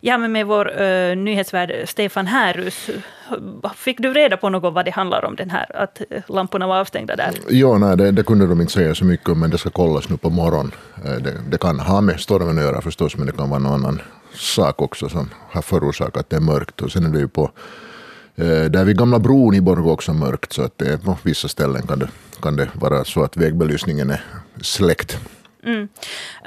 Ja, 0.03 0.17
men 0.17 0.31
med 0.31 0.47
vår 0.47 0.81
uh, 0.81 1.15
nyhetsvärd 1.15 1.71
Stefan 1.85 2.27
Härus, 2.27 2.89
fick 3.75 3.97
du 3.99 4.13
reda 4.13 4.37
på 4.37 4.49
något 4.49 4.73
vad 4.73 4.85
det 4.85 4.91
handlar 4.91 5.25
om, 5.25 5.35
den 5.35 5.49
här, 5.49 5.75
att 5.75 6.01
eh, 6.09 6.21
lamporna 6.27 6.67
var 6.67 6.79
avstängda 6.79 7.15
där? 7.15 7.31
Jo, 7.49 7.77
nej, 7.77 7.97
det, 7.97 8.11
det 8.11 8.23
kunde 8.23 8.47
de 8.47 8.61
inte 8.61 8.73
säga 8.73 8.95
så 8.95 9.05
mycket 9.05 9.29
om, 9.29 9.39
men 9.39 9.49
det 9.49 9.57
ska 9.57 9.69
kollas 9.69 10.09
nu 10.09 10.17
på 10.17 10.29
morgon. 10.29 10.71
Eh, 11.05 11.11
det, 11.11 11.33
det 11.51 11.57
kan 11.57 11.79
ha 11.79 12.01
med 12.01 12.19
stormen 12.19 12.57
att 12.57 12.63
göra 12.63 12.81
förstås, 12.81 13.17
men 13.17 13.25
det 13.27 13.33
kan 13.33 13.49
vara 13.49 13.59
någon 13.59 13.73
annan 13.73 14.01
sak 14.33 14.81
också 14.81 15.09
som 15.09 15.29
har 15.49 15.61
förorsakat 15.61 16.17
att 16.17 16.29
det 16.29 16.35
är 16.35 16.41
mörkt. 16.41 16.81
Och 16.81 16.91
sen 16.91 17.05
är 17.05 17.09
det 17.09 17.19
ju 17.19 17.27
på 17.27 17.51
där 18.69 18.83
vid 18.83 18.97
Gamla 18.97 19.19
bron 19.19 19.55
i 19.55 19.61
Borgå 19.61 19.91
också 19.91 20.13
mörkt, 20.13 20.53
så 20.53 20.61
att 20.61 20.77
det, 20.77 21.03
på 21.03 21.17
vissa 21.23 21.47
ställen 21.47 21.87
kan 21.87 21.99
det, 21.99 22.09
kan 22.41 22.55
det 22.55 22.69
vara 22.73 23.03
så 23.03 23.23
att 23.23 23.37
vägbelysningen 23.37 24.09
är 24.09 24.23
släckt. 24.61 25.19
Mm. 25.63 25.87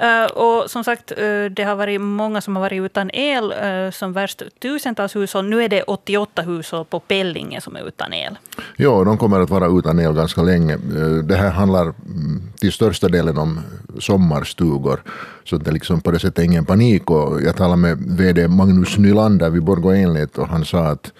Uh, 0.01 0.31
och 0.31 0.71
som 0.71 0.83
sagt, 0.83 1.11
uh, 1.11 1.45
det 1.45 1.63
har 1.63 1.75
varit 1.75 2.01
många 2.01 2.41
som 2.41 2.55
har 2.55 2.63
varit 2.63 2.81
utan 2.81 3.11
el. 3.13 3.53
Uh, 3.53 3.91
som 3.91 4.13
värst 4.13 4.41
tusentals 4.61 5.15
hushåll. 5.15 5.45
Nu 5.45 5.63
är 5.63 5.69
det 5.69 5.83
88 5.83 6.41
hushåll 6.41 6.85
på 6.85 6.99
Pellinge 6.99 7.61
som 7.61 7.75
är 7.75 7.87
utan 7.87 8.13
el. 8.13 8.37
Ja, 8.77 9.03
de 9.03 9.17
kommer 9.17 9.39
att 9.39 9.49
vara 9.49 9.79
utan 9.79 9.99
el 9.99 10.13
ganska 10.13 10.41
länge. 10.41 10.77
Det 11.23 11.35
här 11.35 11.49
handlar 11.49 11.81
mm, 11.81 12.41
till 12.59 12.71
största 12.71 13.07
delen 13.07 13.37
om 13.37 13.59
sommarstugor. 13.99 15.03
Så 15.43 15.57
det 15.57 15.69
är 15.69 15.73
liksom 15.73 16.01
på 16.01 16.11
det 16.11 16.19
sättet 16.19 16.45
ingen 16.45 16.65
panik. 16.65 17.09
Och 17.11 17.41
jag 17.41 17.55
talade 17.55 17.77
med 17.77 17.97
VD 17.97 18.47
Magnus 18.47 18.97
Nylander 18.97 19.49
vid 19.49 19.63
Borgå 19.63 19.91
Elnät 19.91 20.37
och 20.37 20.47
han 20.47 20.65
sa 20.65 20.79
att 20.79 21.11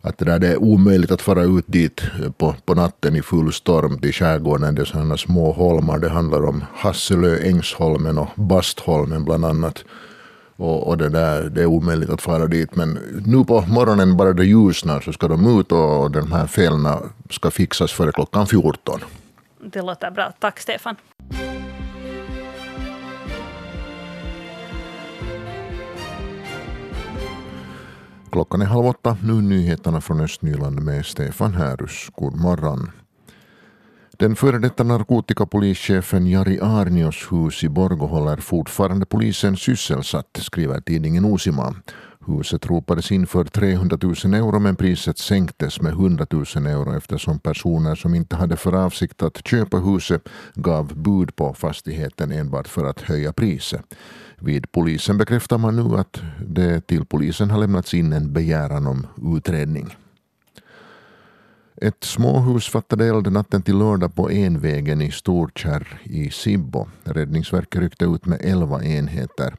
att 0.00 0.18
det, 0.18 0.24
där, 0.24 0.38
det 0.38 0.48
är 0.48 0.56
omöjligt 0.56 1.10
att 1.10 1.22
fara 1.22 1.42
ut 1.42 1.64
dit 1.66 2.02
eh, 2.22 2.30
på, 2.30 2.54
på 2.64 2.74
natten 2.74 3.16
i 3.16 3.22
full 3.22 3.52
storm 3.52 3.98
till 3.98 4.12
skärgården. 4.12 4.74
Det 4.74 4.82
är 4.82 4.86
sådana 4.86 5.16
små 5.16 5.52
holmar. 5.52 5.98
Det 5.98 6.08
handlar 6.08 6.46
om 6.46 6.64
Hasselö, 6.74 7.38
Ängsholmen 7.38 8.18
och 8.18 8.28
Bastholmen 8.34 9.24
bland 9.24 9.44
annat. 9.44 9.84
Och, 10.56 10.88
och 10.88 10.98
det, 10.98 11.08
där, 11.08 11.42
det 11.42 11.62
är 11.62 11.66
omöjligt 11.66 12.10
att 12.10 12.22
fara 12.22 12.46
dit. 12.46 12.76
Men 12.76 12.98
nu 13.26 13.44
på 13.44 13.60
morgonen 13.60 14.16
bara 14.16 14.32
det 14.32 14.44
ljusnar 14.44 15.00
så 15.00 15.12
ska 15.12 15.28
de 15.28 15.60
ut 15.60 15.72
och, 15.72 16.02
och 16.02 16.10
de 16.10 16.32
här 16.32 16.46
felen 16.46 16.86
ska 17.30 17.50
fixas 17.50 17.92
före 17.92 18.12
klockan 18.12 18.46
14. 18.46 19.00
Det 19.72 19.82
låter 19.82 20.10
bra. 20.10 20.32
Tack 20.38 20.60
Stefan. 20.60 20.96
Klockan 28.32 28.62
är 28.62 28.66
halv 28.66 28.86
åtta, 28.86 29.16
nu 29.22 29.32
nyheterna 29.32 30.00
från 30.00 30.20
Östnyland 30.20 30.82
med 30.82 31.06
Stefan 31.06 31.54
Härus. 31.54 32.08
God 32.14 32.40
morgon. 32.40 32.90
Den 34.16 34.36
före 34.36 34.58
detta 34.58 34.84
narkotikapolischefen 34.84 36.26
Jari 36.26 36.60
Arnios 36.62 37.32
hus 37.32 37.64
i 37.64 37.68
Borgo 37.68 38.06
håller 38.06 38.36
fortfarande 38.36 39.06
polisen 39.06 39.56
sysselsatt, 39.56 40.38
skriver 40.40 40.80
tidningen 40.80 41.24
Osima. 41.24 41.74
Huset 42.28 42.66
ropades 42.66 43.12
in 43.12 43.26
för 43.26 43.44
300 43.44 43.98
000 44.02 44.14
euro 44.34 44.58
men 44.58 44.76
priset 44.76 45.18
sänktes 45.18 45.80
med 45.80 45.92
100 45.92 46.26
000 46.30 46.44
euro 46.66 46.96
eftersom 46.96 47.38
personer 47.38 47.94
som 47.94 48.14
inte 48.14 48.36
hade 48.36 48.56
för 48.56 48.72
avsikt 48.72 49.22
att 49.22 49.46
köpa 49.46 49.76
huset 49.76 50.28
gav 50.54 50.94
bud 50.96 51.36
på 51.36 51.54
fastigheten 51.54 52.32
enbart 52.32 52.68
för 52.68 52.84
att 52.84 53.00
höja 53.00 53.32
priset. 53.32 53.94
Vid 54.38 54.72
polisen 54.72 55.18
bekräftar 55.18 55.58
man 55.58 55.76
nu 55.76 55.96
att 55.96 56.22
det 56.46 56.86
till 56.86 57.04
polisen 57.04 57.50
har 57.50 57.58
lämnats 57.58 57.94
in 57.94 58.12
en 58.12 58.32
begäran 58.32 58.86
om 58.86 59.06
utredning. 59.36 59.96
Ett 61.76 62.04
småhus 62.04 62.68
fattade 62.68 63.06
eld 63.06 63.32
natten 63.32 63.62
till 63.62 63.78
lördag 63.78 64.14
på 64.14 64.30
Envägen 64.30 65.00
i 65.00 65.10
Storkärr 65.10 66.00
i 66.04 66.30
Sibbo. 66.30 66.88
Räddningsverket 67.04 67.80
ryckte 67.80 68.04
ut 68.04 68.26
med 68.26 68.40
elva 68.42 68.84
enheter. 68.84 69.54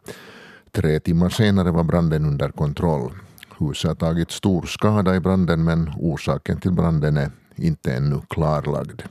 Tre 0.72 1.00
timmar 1.00 1.30
senare 1.30 1.72
var 1.72 1.84
branden 1.84 2.26
under 2.26 2.50
kontroll. 2.50 3.12
Huset 3.60 3.88
har 3.88 3.96
tagit 3.96 4.32
stor 4.32 4.62
skada 4.62 5.16
i 5.16 5.20
branden 5.20 5.64
men 5.64 5.92
orsaken 5.98 6.60
till 6.60 6.72
branden 6.72 7.18
är 7.18 7.32
inte 7.56 7.94
ännu 7.94 8.22
klarlagd. 8.30 9.02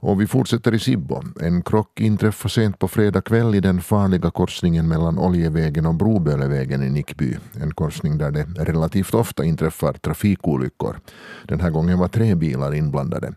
Och 0.00 0.20
vi 0.20 0.26
fortsätter 0.26 0.74
i 0.74 0.78
Sibbo. 0.78 1.22
En 1.40 1.62
krock 1.62 2.00
inträffade 2.00 2.52
sent 2.52 2.78
på 2.78 2.88
fredag 2.88 3.20
kväll 3.20 3.54
i 3.54 3.60
den 3.60 3.80
farliga 3.80 4.30
korsningen 4.30 4.88
mellan 4.88 5.18
Oljevägen 5.18 5.86
och 5.86 5.94
Brobölevägen 5.94 6.82
i 6.82 6.90
Nickby. 6.90 7.36
En 7.60 7.74
korsning 7.74 8.18
där 8.18 8.30
det 8.30 8.46
relativt 8.58 9.14
ofta 9.14 9.44
inträffar 9.44 9.92
trafikolyckor. 9.92 11.00
Den 11.44 11.60
här 11.60 11.70
gången 11.70 11.98
var 11.98 12.08
tre 12.08 12.34
bilar 12.34 12.74
inblandade. 12.74 13.32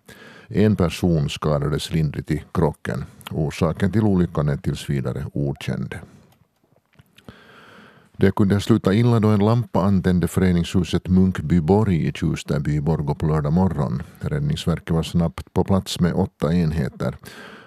En 0.48 0.76
person 0.76 1.30
skadades 1.30 1.94
lindrigt 1.94 2.32
i 2.32 2.44
krocken. 2.54 3.06
Orsaken 3.32 3.92
till 3.92 4.04
olyckan 4.04 4.50
är 4.50 4.58
tills 4.58 4.90
vidare 4.90 5.26
okänd. 5.34 5.96
Det 8.22 8.32
kunde 8.36 8.62
sluta 8.62 8.94
illa 8.94 9.20
då 9.20 9.28
en 9.28 9.46
lampa 9.46 9.82
antände 9.82 10.28
föreningshuset 10.28 11.08
Munkbyborg 11.08 12.08
i 12.08 12.12
Tjustaby 12.14 12.76
i 12.76 12.82
Borgå 12.82 13.16
på 13.16 13.26
lördag 13.26 13.54
morgon. 13.54 14.02
Räddningsverket 14.20 14.92
var 14.92 15.04
snabbt 15.04 15.54
på 15.54 15.64
plats 15.64 16.00
med 16.00 16.14
åtta 16.14 16.54
enheter. 16.54 17.18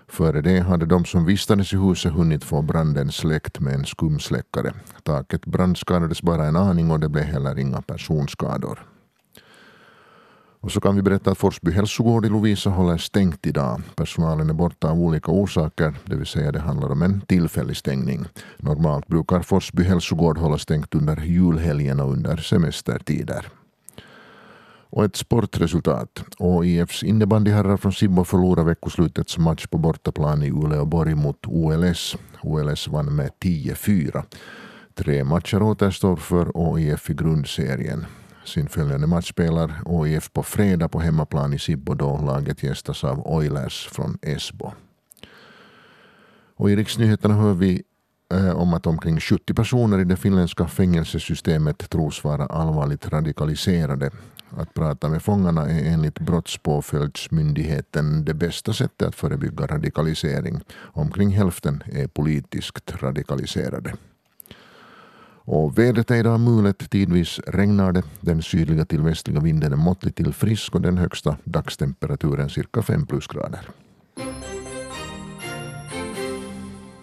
Före 0.08 0.40
det 0.40 0.60
hade 0.60 0.86
de 0.86 1.04
som 1.04 1.24
vistades 1.24 1.72
i 1.72 1.76
huset 1.76 2.12
hunnit 2.12 2.44
få 2.44 2.62
branden 2.62 3.12
släckt 3.12 3.60
med 3.60 3.74
en 3.74 3.84
skumsläckare. 3.84 4.72
Taket 5.02 5.46
brandskadades 5.46 6.22
bara 6.22 6.46
en 6.46 6.56
aning 6.56 6.90
och 6.90 7.00
det 7.00 7.08
blev 7.08 7.24
heller 7.24 7.58
inga 7.58 7.82
personskador. 7.82 8.78
Och 10.62 10.72
så 10.72 10.80
kan 10.80 10.96
vi 10.96 11.02
berätta 11.02 11.30
att 11.30 11.38
Forsby 11.38 11.72
hälsogård 11.72 12.26
i 12.26 12.28
Lovisa 12.28 12.70
håller 12.70 12.96
stängt 12.96 13.46
idag. 13.46 13.82
Personalen 13.96 14.50
är 14.50 14.54
borta 14.54 14.90
av 14.90 15.00
olika 15.00 15.32
orsaker, 15.32 15.94
det 16.04 16.16
vill 16.16 16.26
säga 16.26 16.52
det 16.52 16.60
handlar 16.60 16.92
om 16.92 17.02
en 17.02 17.20
tillfällig 17.20 17.76
stängning. 17.76 18.24
Normalt 18.56 19.06
brukar 19.06 19.40
Forsby 19.40 19.82
hälsogård 19.82 20.38
hålla 20.38 20.58
stängt 20.58 20.94
under 20.94 21.16
julhelgen 21.16 22.00
och 22.00 22.12
under 22.12 22.36
semestertider. 22.36 23.46
Och 24.90 25.04
ett 25.04 25.16
sportresultat. 25.16 26.24
OIFs 26.38 27.02
innebandyherrar 27.02 27.76
från 27.76 27.92
Sibbo 27.92 28.24
förlorade 28.24 28.66
veckoslutets 28.68 29.38
match 29.38 29.66
på 29.66 29.78
bortaplan 29.78 30.42
i 30.42 30.50
Uleåborg 30.50 31.14
mot 31.14 31.46
OLS. 31.46 32.16
OLS 32.42 32.88
vann 32.88 33.16
med 33.16 33.30
10-4. 33.40 34.22
Tre 34.94 35.24
matcher 35.24 35.62
återstår 35.62 36.16
för 36.16 36.56
OIF 36.56 37.10
i 37.10 37.14
grundserien. 37.14 38.06
Sin 38.44 38.68
följande 38.68 39.06
match 39.06 39.30
spelar 39.30 39.82
OIF 39.84 40.32
på 40.32 40.42
fredag 40.42 40.88
på 40.88 41.00
hemmaplan 41.00 41.54
i 41.54 41.58
Sibbo 41.58 41.94
då 41.94 42.20
laget 42.26 42.62
gästas 42.62 43.04
av 43.04 43.26
Oilers 43.26 43.88
från 43.88 44.18
Esbo. 44.22 44.72
Och 46.56 46.70
I 46.70 46.76
riksnyheterna 46.76 47.34
hör 47.34 47.54
vi 47.54 47.82
eh, 48.32 48.56
om 48.56 48.74
att 48.74 48.86
omkring 48.86 49.20
70 49.20 49.54
personer 49.54 49.98
i 49.98 50.04
det 50.04 50.16
finländska 50.16 50.66
fängelsesystemet 50.66 51.90
tros 51.90 52.24
vara 52.24 52.46
allvarligt 52.46 53.08
radikaliserade. 53.08 54.10
Att 54.56 54.74
prata 54.74 55.08
med 55.08 55.22
fångarna 55.22 55.70
är 55.70 55.92
enligt 55.92 56.18
Brottspåföljdsmyndigheten 56.18 58.24
det 58.24 58.34
bästa 58.34 58.72
sättet 58.72 59.08
att 59.08 59.14
förebygga 59.14 59.66
radikalisering. 59.66 60.60
Omkring 60.78 61.30
hälften 61.30 61.82
är 61.92 62.06
politiskt 62.06 63.02
radikaliserade. 63.02 63.94
Och 65.44 65.78
vädret 65.78 66.10
är 66.10 66.14
idag 66.14 66.40
mulet, 66.40 66.90
tidvis 66.90 67.40
regnar 67.46 67.92
det. 67.92 68.02
Den 68.20 68.42
sydliga 68.42 68.84
till 68.84 69.02
västliga 69.02 69.40
vinden 69.40 69.72
är 69.72 69.76
måttlig 69.76 70.14
till 70.14 70.32
frisk 70.32 70.74
och 70.74 70.80
den 70.80 70.98
högsta 70.98 71.36
dagstemperaturen 71.44 72.50
cirka 72.50 72.82
5 72.82 73.06
plusgrader. 73.06 73.68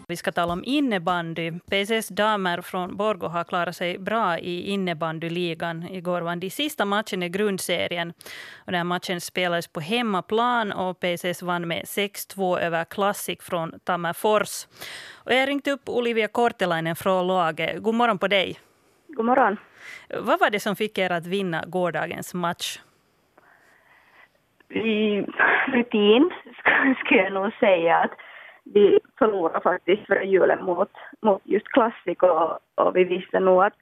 Vi 0.09 0.15
ska 0.15 0.31
tala 0.31 0.53
om 0.53 0.63
innebandy. 0.65 1.51
PCS 1.51 2.07
damer 2.07 2.61
från 2.61 2.97
Borgå 2.97 3.27
har 3.27 3.43
klarat 3.43 3.75
sig 3.75 3.97
bra 3.97 4.37
i 4.37 4.69
innebandyligan. 4.69 5.83
Igår 5.83 6.21
vann 6.21 6.39
de 6.39 6.49
sista 6.49 6.85
matchen 6.85 7.23
i 7.23 7.29
grundserien. 7.29 8.13
Och 8.65 8.71
den 8.71 8.87
matchen 8.87 9.21
spelades 9.21 9.67
på 9.67 9.79
hemmaplan 9.79 10.71
och 10.71 10.99
PCS 10.99 11.41
vann 11.41 11.67
med 11.67 11.83
6-2 11.83 12.59
över 12.59 12.83
Classic 12.85 13.39
från 13.41 13.79
Tammerfors. 13.83 14.67
Och 15.25 15.33
jag 15.33 15.49
ringde 15.49 15.71
upp 15.71 15.89
Olivia 15.89 16.27
Kortelainen 16.27 16.95
från 16.95 17.27
laget. 17.27 17.83
God 17.83 17.95
morgon 17.95 18.17
på 18.17 18.27
dig. 18.27 18.59
God 19.07 19.25
morgon. 19.25 19.57
Vad 20.09 20.39
var 20.39 20.49
det 20.49 20.59
som 20.59 20.75
fick 20.75 20.97
er 20.97 21.11
att 21.11 21.27
vinna 21.27 21.63
gårdagens 21.67 22.33
match? 22.33 22.79
I 24.69 25.25
rutin 25.73 26.31
skulle 27.05 27.21
jag 27.21 27.33
nog 27.33 27.53
säga 27.53 27.97
att 27.97 28.11
vi 28.73 28.99
förlorade 29.19 29.61
faktiskt 29.61 30.07
före 30.07 30.25
julen 30.25 30.63
mot, 30.63 30.91
mot 31.21 31.41
just 31.43 31.67
Classic 31.67 32.17
och, 32.19 32.59
och 32.75 32.95
vi 32.95 33.03
visste 33.03 33.39
nog 33.39 33.63
att, 33.63 33.77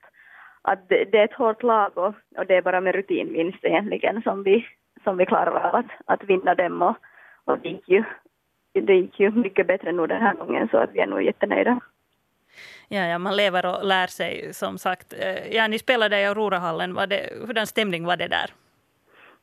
att 0.61 0.89
det, 0.89 1.05
det 1.11 1.17
är 1.17 1.25
ett 1.25 1.33
hårt 1.33 1.63
lag 1.63 1.97
och, 1.97 2.13
och 2.37 2.45
det 2.47 2.55
är 2.55 2.61
bara 2.61 2.81
med 2.81 2.95
rutinvinst 2.95 3.63
egentligen 3.63 4.21
som 4.21 4.43
vi, 4.43 4.65
som 5.03 5.17
vi 5.17 5.25
klarar 5.25 5.51
av 5.51 5.75
att, 5.75 5.91
att 6.05 6.23
vinna 6.23 6.55
dem 6.55 6.81
och, 6.81 6.95
och 7.45 7.59
det, 7.59 7.69
gick 7.69 7.89
ju, 7.89 8.03
det 8.73 8.93
gick 8.93 9.19
ju 9.19 9.31
mycket 9.31 9.67
bättre 9.67 9.91
nu 9.91 10.07
den 10.07 10.21
här 10.21 10.33
gången 10.33 10.67
så 10.71 10.77
att 10.77 10.89
vi 10.93 10.99
är 10.99 11.07
nog 11.07 11.23
jättenöjda. 11.23 11.79
Ja, 12.87 13.05
ja, 13.05 13.17
man 13.17 13.35
lever 13.35 13.65
och 13.65 13.85
lär 13.85 14.07
sig 14.07 14.53
som 14.53 14.77
sagt. 14.77 15.13
Eh, 15.13 15.55
ja, 15.55 15.67
ni 15.67 15.79
spelade 15.79 16.21
i 16.21 16.25
Aurorahallen. 16.25 16.93
Var 16.93 17.07
det, 17.07 17.29
hurdan 17.47 17.67
stämning 17.67 18.05
var 18.05 18.17
det 18.17 18.27
där? 18.27 18.53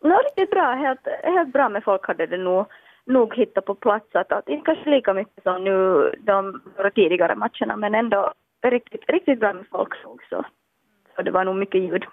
No, 0.01 0.15
riktigt 0.15 0.51
bra. 0.51 0.73
Helt, 0.73 1.09
helt 1.23 1.53
bra 1.53 1.69
med 1.69 1.85
folk 1.85 2.07
hade 2.07 2.27
det 2.27 2.37
nog 2.37 2.67
nog 3.07 3.35
hitta 3.35 3.61
på 3.61 3.75
plats. 3.75 4.07
Att, 4.13 4.33
att 4.33 4.49
inte 4.49 4.65
kanske 4.65 4.91
lika 4.91 5.15
mycket 5.15 5.43
som 5.43 5.65
nu 5.65 6.11
de 6.21 6.61
tidigare 6.95 7.35
matcherna 7.35 7.77
men 7.77 7.95
ändå 7.95 8.33
riktigt, 8.63 9.05
riktigt 9.09 9.41
bra 9.41 9.53
med 9.53 9.67
folk 9.71 9.93
också. 10.05 10.45
Så 11.17 11.23
det 11.23 11.31
var 11.31 11.45
nog 11.45 11.57
mycket 11.57 11.81
ljud. 11.81 12.05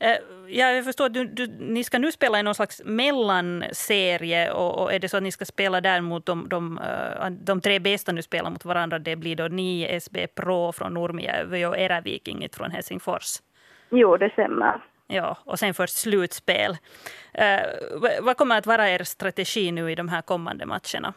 Eh, 0.00 0.16
ja, 0.48 0.70
jag 0.70 0.84
förstår, 0.84 1.08
du, 1.08 1.24
du, 1.24 1.46
ni 1.46 1.84
ska 1.84 1.98
nu 1.98 2.12
spela 2.12 2.40
i 2.40 2.42
någon 2.42 2.54
slags 2.54 2.82
mellanserie 2.84 4.52
och, 4.52 4.82
och 4.82 4.92
är 4.92 4.98
det 4.98 5.08
så 5.08 5.16
att 5.16 5.22
ni 5.22 5.32
ska 5.32 5.44
spela 5.44 5.80
där 5.80 6.00
mot 6.00 6.26
de, 6.26 6.48
de, 6.48 6.78
eh, 6.78 7.30
de 7.30 7.60
tre 7.60 7.78
bästa 7.78 8.12
nu 8.12 8.22
spelar 8.22 8.50
mot 8.50 8.64
varandra, 8.64 8.98
det 8.98 9.16
blir 9.16 9.36
då 9.36 9.48
ni, 9.48 9.84
SB 9.84 10.26
Pro 10.26 10.72
från 10.72 10.94
Nurmijärvi 10.94 11.66
och 11.66 11.78
era 11.78 12.00
Vikingit 12.00 12.56
från 12.56 12.70
Helsingfors? 12.70 13.38
Jo, 13.90 14.16
det 14.16 14.30
stämmer. 14.30 14.80
Ja, 15.08 15.36
och 15.44 15.58
sen 15.58 15.74
först 15.74 15.96
slutspel. 15.98 16.70
Uh, 16.70 18.22
vad 18.22 18.36
kommer 18.36 18.58
att 18.58 18.66
vara 18.66 18.88
er 18.88 19.04
strategi 19.04 19.72
nu 19.72 19.90
i 19.90 19.94
de 19.94 20.08
här 20.08 20.22
kommande 20.22 20.66
matcherna? 20.66 21.14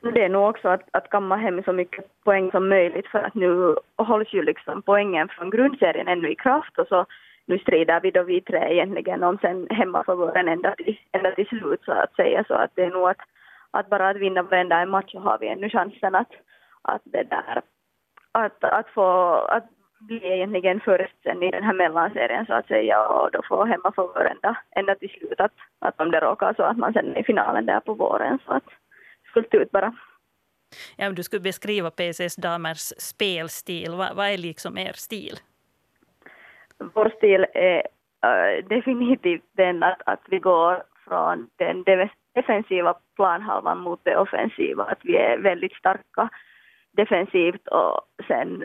Det 0.00 0.24
är 0.24 0.28
nog 0.28 0.48
också 0.48 0.68
att, 0.68 0.88
att 0.90 1.10
kamma 1.10 1.36
hem 1.36 1.62
så 1.62 1.72
mycket 1.72 2.04
poäng 2.24 2.50
som 2.50 2.68
möjligt 2.68 3.06
för 3.06 3.18
att 3.18 3.34
nu 3.34 3.76
hålls 3.96 4.32
ju 4.32 4.42
liksom 4.42 4.82
poängen 4.82 5.28
från 5.28 5.50
grundserien 5.50 6.08
ännu 6.08 6.30
i 6.30 6.34
kraft 6.34 6.78
och 6.78 6.86
så 6.88 7.06
nu 7.46 7.58
strider 7.58 8.00
vi 8.00 8.10
då 8.10 8.22
vi 8.22 8.40
tre 8.40 8.72
egentligen 8.72 9.22
om 9.22 9.38
sen 9.38 9.66
hemmafavoren 9.70 10.48
ända 10.48 10.74
till, 10.74 10.98
ända 11.12 11.30
till 11.30 11.46
slut 11.46 11.80
så 11.84 11.92
att 11.92 12.14
säga 12.14 12.44
så 12.44 12.54
att 12.54 12.70
det 12.74 12.82
är 12.82 12.90
nog 12.90 13.08
att, 13.08 13.20
att 13.70 13.88
bara 13.88 14.08
att 14.08 14.16
vinna 14.16 14.42
varenda 14.42 14.86
match 14.86 15.12
så 15.12 15.18
har 15.18 15.38
vi 15.38 15.48
ännu 15.48 15.70
chansen 15.70 16.14
att, 16.14 16.32
att 16.82 17.02
det 17.04 17.22
där 17.22 17.62
att, 18.32 18.64
att 18.64 18.88
få 18.88 19.32
att 19.48 19.64
blir 19.98 20.24
egentligen 20.24 20.80
först 20.80 21.22
sen 21.22 21.42
i 21.42 21.50
den 21.50 21.62
här 21.62 21.74
mellanserien 21.74 22.46
så 22.46 22.52
att 22.52 22.66
säga 22.66 23.06
och 23.06 23.30
då 23.32 23.42
får 23.48 23.66
hemmafavör 23.66 24.36
ända, 24.76 24.94
till 24.94 25.10
slut 25.10 25.40
att, 25.40 25.52
att 25.78 26.00
om 26.00 26.10
det 26.10 26.20
råkar 26.20 26.54
så 26.54 26.62
att 26.62 26.76
man 26.76 26.92
sen 26.92 27.16
är 27.16 27.20
i 27.20 27.24
finalen 27.24 27.66
där 27.66 27.80
på 27.80 27.94
våren 27.94 28.38
så 28.46 28.52
att 28.52 28.64
fullt 29.34 29.54
ut 29.54 29.70
bara. 29.70 29.94
Ja, 30.96 31.10
du 31.10 31.22
skulle 31.22 31.40
beskriva 31.40 31.90
PCS 31.90 32.36
damers 32.36 32.92
spelstil. 32.98 33.94
Vad, 33.94 34.16
vad 34.16 34.26
är 34.26 34.38
liksom 34.38 34.78
er 34.78 34.92
stil? 34.92 35.36
Vår 36.78 37.12
stil 37.16 37.46
är 37.54 37.82
äh, 38.24 38.64
definitivt 38.68 39.44
den 39.52 39.82
att, 39.82 40.02
att 40.06 40.20
vi 40.28 40.38
går 40.38 40.82
från 41.04 41.50
den 41.56 41.84
defensiva 42.34 42.94
planhalvan 43.16 43.78
mot 43.78 44.00
det 44.04 44.16
offensiva. 44.16 44.84
Att 44.84 44.98
vi 45.02 45.16
är 45.16 45.38
väldigt 45.38 45.72
starka 45.72 46.28
defensivt 46.92 47.68
och 47.68 48.00
sen 48.28 48.64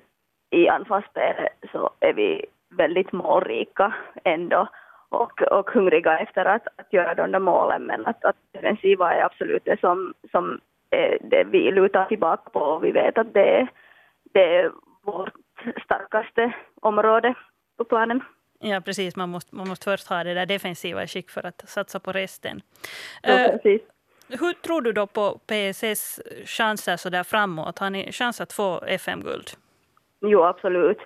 i 0.52 0.68
anfallsspelet 0.68 1.54
så 1.72 1.90
är 2.00 2.14
vi 2.14 2.46
väldigt 2.70 3.12
målrika 3.12 3.94
ändå 4.24 4.68
och, 5.10 5.42
och 5.42 5.72
hungriga 5.72 6.20
efter 6.20 6.46
att, 6.46 6.68
att 6.76 6.94
göra 6.94 7.16
de 7.16 7.32
där 7.32 7.40
målen 7.40 7.84
men 7.84 8.06
att, 8.06 8.26
att 8.26 8.36
defensiva 8.52 9.14
är 9.14 9.22
absolut 9.22 9.66
det 9.66 9.80
som, 9.80 10.14
som 10.32 10.60
det 11.22 11.44
vi 11.44 11.72
lutar 11.72 12.06
tillbaka 12.06 12.50
på 12.50 12.60
och 12.60 12.84
vi 12.84 12.92
vet 12.92 13.18
att 13.18 13.34
det 13.34 13.60
är, 13.60 13.68
det 14.34 14.56
är 14.56 14.72
vårt 15.02 15.34
starkaste 15.84 16.54
område 16.82 17.34
på 17.78 17.84
planen. 17.84 18.22
Ja, 18.60 18.82
precis. 18.82 19.16
Man 19.16 19.30
måste, 19.30 19.56
man 19.56 19.68
måste 19.68 19.84
först 19.84 20.08
ha 20.08 20.24
det 20.24 20.34
där 20.34 20.46
defensiva 20.46 21.04
i 21.04 21.08
skick 21.08 21.30
för 21.30 21.46
att 21.46 21.70
satsa 21.70 22.00
på 22.00 22.12
resten. 22.12 22.62
Ja, 23.22 23.50
precis. 23.52 23.82
Uh, 23.82 24.40
hur 24.40 24.54
tror 24.54 24.82
du 24.82 24.92
då 24.92 25.08
på 25.08 25.40
PSS 25.48 26.20
chanser 26.46 26.98
så 26.98 27.10
där 27.10 27.24
framåt? 27.24 27.80
Har 27.80 27.90
ni 27.90 28.12
chans 28.12 28.42
att 28.42 28.54
få 28.54 28.84
FM-guld? 28.88 29.50
Jo, 30.22 30.44
absolut. 30.44 31.00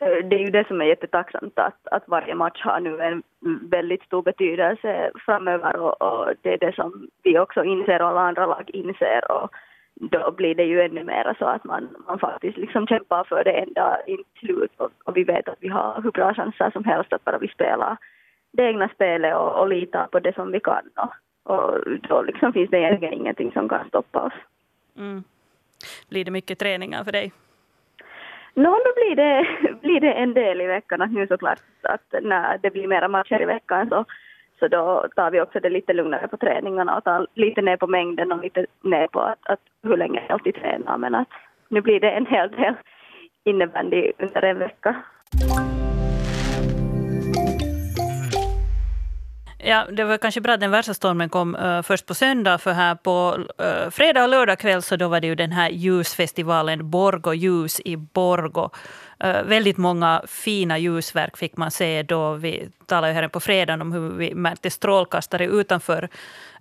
Eh, 0.00 0.28
det 0.28 0.36
är 0.36 0.40
ju 0.40 0.50
det 0.50 0.66
som 0.68 0.80
är 0.80 0.84
jättetacksamt 0.84 1.58
att, 1.58 1.88
att 1.90 2.08
varje 2.08 2.34
match 2.34 2.62
har 2.64 2.80
nu 2.80 3.00
en 3.00 3.22
väldigt 3.70 4.02
stor 4.02 4.22
betydelse 4.22 5.10
framöver 5.26 5.76
och, 5.76 6.02
och 6.02 6.34
det 6.42 6.52
är 6.52 6.58
det 6.58 6.74
som 6.74 7.08
vi 7.22 7.38
också 7.38 7.64
inser 7.64 8.02
och 8.02 8.08
alla 8.08 8.20
andra 8.20 8.46
lag 8.46 8.70
inser 8.70 9.30
och 9.32 9.50
då 9.94 10.30
blir 10.30 10.54
det 10.54 10.64
ju 10.64 10.80
ännu 10.80 11.04
mer 11.04 11.36
så 11.38 11.44
att 11.44 11.64
man, 11.64 11.88
man 12.06 12.18
faktiskt 12.18 12.58
liksom 12.58 12.86
kämpar 12.86 13.24
för 13.24 13.44
det 13.44 13.52
ända 13.52 13.98
in 14.06 14.16
till 14.16 14.48
slut 14.48 14.72
och, 14.76 14.90
och, 15.04 15.16
vi 15.16 15.24
vet 15.24 15.48
att 15.48 15.58
vi 15.60 15.68
har 15.68 16.00
hur 16.02 16.10
bra 16.10 16.34
chanser 16.34 16.70
som 16.70 16.84
helst 16.84 17.12
att 17.12 17.24
bara 17.24 17.38
vi 17.38 17.48
spelar 17.48 17.96
det 18.52 18.62
egna 18.62 18.88
spelet 18.88 19.36
och, 19.36 19.60
och 19.60 19.68
litar 19.68 20.06
på 20.06 20.20
det 20.20 20.34
som 20.34 20.52
vi 20.52 20.60
kan 20.60 20.90
och, 20.96 21.12
och 21.54 21.80
då 22.08 22.22
liksom 22.22 22.52
finns 22.52 22.70
det 22.70 22.78
egentligen 22.78 23.14
ingenting 23.14 23.52
som 23.52 23.68
kan 23.68 23.88
stoppa 23.88 24.20
oss. 24.20 24.32
Mm. 24.96 25.24
Blir 26.08 26.24
det 26.24 26.30
mycket 26.30 26.58
träningar 26.58 27.04
för 27.04 27.12
dig? 27.12 27.32
No, 28.56 28.70
då 28.70 28.92
blir 28.96 29.16
det, 29.16 29.46
blir 29.82 30.00
det 30.00 30.12
en 30.12 30.34
del 30.34 30.60
i 30.60 30.66
veckan. 30.66 31.02
Att 31.02 31.12
nu 31.12 31.26
såklart 31.26 31.58
att 31.82 32.14
när 32.22 32.58
det 32.58 32.70
blir 32.70 32.86
mera 32.86 33.08
matcher 33.08 33.42
i 33.42 33.44
veckan 33.44 33.88
så, 33.88 34.04
så 34.58 34.68
då 34.68 35.06
tar 35.16 35.30
vi 35.30 35.40
också 35.40 35.60
det 35.60 35.70
lite 35.70 35.92
lugnare 35.92 36.28
på 36.28 36.36
träningarna 36.36 36.96
och 36.96 37.04
tar 37.04 37.26
lite 37.34 37.62
ner 37.62 37.76
på 37.76 37.86
mängden 37.86 38.32
och 38.32 38.42
lite 38.42 38.66
ner 38.82 39.06
på 39.06 39.20
att, 39.20 39.38
att 39.42 39.60
hur 39.82 39.96
länge 39.96 40.20
jag 40.20 40.32
alltid 40.32 40.54
tränar. 40.54 40.98
Men 40.98 41.14
att 41.14 41.28
nu 41.68 41.80
blir 41.80 42.00
det 42.00 42.10
en 42.10 42.26
hel 42.26 42.50
del 42.50 42.74
innebandy 43.44 44.12
under 44.18 44.44
en 44.44 44.58
vecka. 44.58 44.96
Ja, 49.68 49.86
det 49.92 50.04
var 50.04 50.18
kanske 50.18 50.40
bra 50.40 50.52
att 50.52 50.60
den 50.60 50.70
värsta 50.70 50.94
stormen 50.94 51.28
kom 51.28 51.54
uh, 51.56 51.82
först 51.82 52.06
på 52.06 52.14
söndag, 52.14 52.58
för 52.58 52.72
här 52.72 52.94
på 52.94 53.38
uh, 53.62 53.90
fredag 53.90 54.22
och 54.22 54.28
lördag 54.28 54.58
kväll 54.58 54.82
så 54.82 54.96
då 54.96 55.08
var 55.08 55.20
det 55.20 55.26
ju 55.26 55.34
den 55.34 55.52
här 55.52 55.70
ljusfestivalen 55.70 56.90
Borgo 56.90 57.32
ljus 57.32 57.80
i 57.84 57.96
Borgo. 57.96 58.70
Eh, 59.18 59.42
väldigt 59.42 59.76
många 59.76 60.22
fina 60.26 60.78
ljusverk 60.78 61.36
fick 61.36 61.56
man 61.56 61.70
se 61.70 62.02
då. 62.02 62.34
Vi 62.34 62.68
talade 62.86 63.12
ju 63.12 63.14
här 63.14 63.28
på 63.28 63.40
fredagen 63.40 63.82
om 63.82 63.92
hur 63.92 64.10
vi 64.10 64.34
märkte 64.34 64.70
strålkastare 64.70 65.46
utanför 65.46 66.08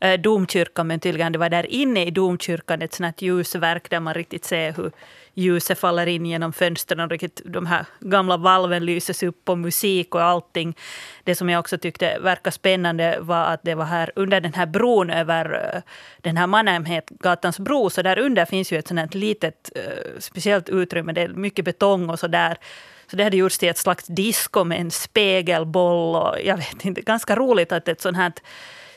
eh, 0.02 0.20
domkyrkan, 0.20 0.88
men 0.88 1.00
tydligen 1.00 1.32
det 1.32 1.40
var 1.40 1.50
där 1.50 1.72
inne 1.72 2.06
i 2.06 2.12
domkyrkan 2.12 2.82
ett 2.82 2.94
sånt 2.94 3.22
ljusverk 3.22 3.90
där 3.90 4.00
man 4.00 4.14
riktigt 4.14 4.46
ser 4.46 4.74
hur 4.74 4.92
ljuset 5.34 5.80
faller 5.80 6.08
in 6.08 6.26
genom 6.26 6.54
fönstren 6.54 7.00
och 7.00 7.10
riktigt 7.10 7.42
de 7.46 7.66
här 7.66 7.86
gamla 8.00 8.38
valven 8.38 8.86
lyses 8.86 9.24
upp 9.24 9.50
och 9.50 9.58
musik 9.58 10.16
och 10.16 10.24
allting. 10.24 10.76
Det 11.24 11.36
som 11.36 11.50
jag 11.50 11.60
också 11.60 11.78
tyckte 11.78 12.20
verkade 12.20 12.52
spännande 12.52 13.18
var 13.22 13.46
att 13.46 13.64
det 13.64 13.76
var 13.76 13.86
här 13.86 14.12
under 14.16 14.42
den 14.42 14.54
här 14.54 14.66
bron 14.66 15.10
över 15.10 15.74
eh, 15.74 15.82
den 16.22 16.38
här 16.38 16.48
Mannheimgatans 16.48 17.60
bro, 17.60 17.90
så 17.90 18.02
där 18.02 18.20
under 18.20 18.46
finns 18.46 18.72
ju 18.72 18.78
ett 18.78 18.88
sånt 18.88 19.14
litet 19.14 19.72
speciellt 20.20 20.70
utrymme. 20.70 21.14
Det 21.14 21.22
är 21.22 21.28
mycket 21.28 21.66
betong 21.66 22.10
och 22.10 22.20
så 22.20 22.28
där. 22.28 22.45
Så 23.08 23.16
det 23.16 23.24
hade 23.24 23.38
gjorts 23.38 23.58
till 23.58 23.70
ett 23.70 23.78
slags 23.78 24.06
disco 24.08 24.64
med 24.64 24.80
en 24.82 24.92
spegelboll 24.92 26.16
och 26.16 26.36
jag 26.44 26.58
vet 26.58 26.86
inte, 26.86 27.02
ganska 27.02 27.36
roligt 27.36 27.72
att 27.72 27.88
ett 27.88 28.02
sånt 28.02 28.18
här 28.18 28.34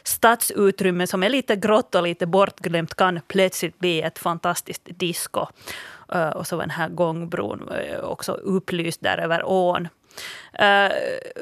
stadsutrymme 0.02 1.06
som 1.06 1.22
är 1.22 1.28
lite 1.28 1.56
grått 1.56 1.94
och 1.94 2.02
lite 2.02 2.26
bortglömt 2.26 2.94
kan 2.94 3.20
plötsligt 3.28 3.78
bli 3.78 4.02
ett 4.02 4.18
fantastiskt 4.18 4.82
disco. 4.84 5.46
Eh, 6.12 6.28
och 6.28 6.46
så 6.46 6.56
var 6.56 6.62
den 6.62 6.70
här 6.70 6.88
gångbron 6.88 7.68
eh, 7.68 8.00
också 8.00 8.32
upplyst 8.32 9.00
där 9.00 9.18
över 9.18 9.42
ån. 9.44 9.88
Uh, 10.60 10.92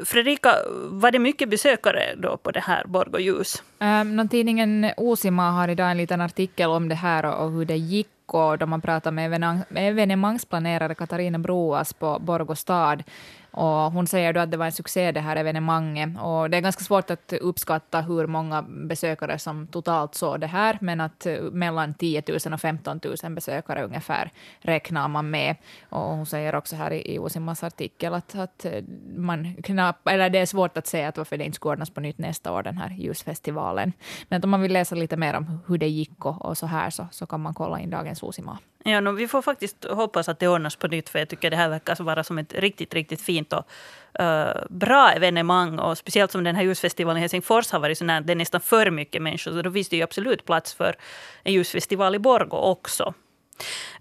Fredrika, 0.04 0.56
var 0.88 1.10
det 1.10 1.18
mycket 1.18 1.48
besökare 1.48 2.14
då 2.16 2.36
på 2.36 2.50
det 2.50 2.60
här 2.60 2.84
Borgå 2.86 3.18
ljus? 3.18 3.62
Um, 3.78 4.28
tidningen 4.28 4.90
Osima 4.96 5.50
har 5.50 5.68
idag 5.68 5.90
en 5.90 5.96
liten 5.96 6.20
artikel 6.20 6.70
om 6.70 6.88
det 6.88 6.94
här 6.94 7.24
och, 7.24 7.44
och 7.44 7.52
hur 7.52 7.64
det 7.64 7.76
gick 7.76 8.08
och 8.34 8.58
då 8.58 8.66
man 8.66 8.80
pratar 8.80 9.10
med 9.10 9.64
evenemangsplanerare 9.74 10.94
Katarina 10.94 11.38
Broas 11.38 11.92
på 11.92 12.18
Borgå 12.18 12.54
stad 12.54 13.02
och 13.56 13.92
hon 13.92 14.06
säger 14.06 14.32
då 14.32 14.40
att 14.40 14.50
det 14.50 14.56
var 14.56 14.66
en 14.66 14.72
succé 14.72 15.12
det 15.12 15.20
här 15.20 15.36
evenemanget. 15.36 16.08
Och 16.20 16.50
det 16.50 16.56
är 16.56 16.60
ganska 16.60 16.84
svårt 16.84 17.10
att 17.10 17.32
uppskatta 17.32 18.00
hur 18.00 18.26
många 18.26 18.62
besökare 18.62 19.38
som 19.38 19.66
totalt 19.66 20.14
såg 20.14 20.40
det 20.40 20.46
här, 20.46 20.78
men 20.80 21.00
att 21.00 21.26
eh, 21.26 21.40
mellan 21.40 21.94
10 21.94 22.22
000 22.28 22.54
och 22.54 22.60
15 22.60 23.00
000 23.22 23.32
besökare 23.32 23.84
ungefär 23.84 24.30
räknar 24.60 25.08
man 25.08 25.30
med. 25.30 25.56
Och 25.88 26.00
hon 26.00 26.26
säger 26.26 26.54
också 26.54 26.76
här 26.76 26.90
i, 26.90 27.14
i 27.14 27.18
Osimas 27.18 27.62
artikel 27.62 28.14
att, 28.14 28.34
att 28.34 28.64
eh, 28.64 28.82
man 29.16 29.54
knapp, 29.62 30.08
eller 30.08 30.30
det 30.30 30.38
är 30.38 30.46
svårt 30.46 30.78
att 30.78 30.86
säga 30.86 31.08
att 31.08 31.18
varför 31.18 31.36
det 31.36 31.44
inte 31.44 31.56
ska 31.56 31.68
ordnas 31.68 31.90
på 31.90 32.00
nytt 32.00 32.18
nästa 32.18 32.52
år, 32.52 32.62
den 32.62 32.78
här 32.78 32.90
ljusfestivalen. 32.90 33.92
Men 34.28 34.44
om 34.44 34.50
man 34.50 34.60
vill 34.60 34.72
läsa 34.72 34.94
lite 34.94 35.16
mer 35.16 35.34
om 35.34 35.60
hur 35.66 35.78
det 35.78 35.88
gick 35.88 36.24
och, 36.24 36.44
och 36.44 36.58
så 36.58 36.66
här 36.66 36.90
så, 36.90 37.06
så 37.10 37.26
kan 37.26 37.40
man 37.40 37.54
kolla 37.54 37.80
in 37.80 37.90
dagens 37.90 38.22
Osima. 38.22 38.58
Ja, 38.88 39.00
no, 39.00 39.10
vi 39.10 39.28
får 39.28 39.42
faktiskt 39.42 39.84
hoppas 39.84 40.28
att 40.28 40.38
det 40.38 40.48
ordnas 40.48 40.76
på 40.76 40.88
nytt, 40.88 41.08
för 41.08 41.18
jag 41.18 41.28
tycker 41.28 41.50
det 41.50 41.56
här 41.56 41.68
verkar 41.68 42.02
vara 42.02 42.24
som 42.24 42.38
ett 42.38 42.54
riktigt, 42.54 42.94
riktigt 42.94 43.22
fint 43.22 43.52
och 43.52 43.68
uh, 44.20 44.66
bra 44.70 45.10
evenemang. 45.10 45.78
Och 45.78 45.98
speciellt 45.98 46.32
som 46.32 46.44
den 46.44 46.56
här 46.56 46.62
ljusfestivalen 46.62 47.16
i 47.16 47.20
Helsingfors 47.20 47.70
har 47.70 47.78
varit 47.78 47.98
så 47.98 48.04
när 48.04 48.20
det 48.20 48.32
är 48.32 48.36
nästan 48.36 48.60
för 48.60 48.90
mycket 48.90 49.22
människor, 49.22 49.50
så 49.52 49.62
då 49.62 49.72
finns 49.72 49.88
det 49.88 49.96
ju 49.96 50.02
absolut 50.02 50.44
plats 50.44 50.74
för 50.74 50.96
en 51.42 51.52
ljusfestival 51.52 52.14
i 52.14 52.18
Borgå 52.18 52.56
också. 52.56 53.14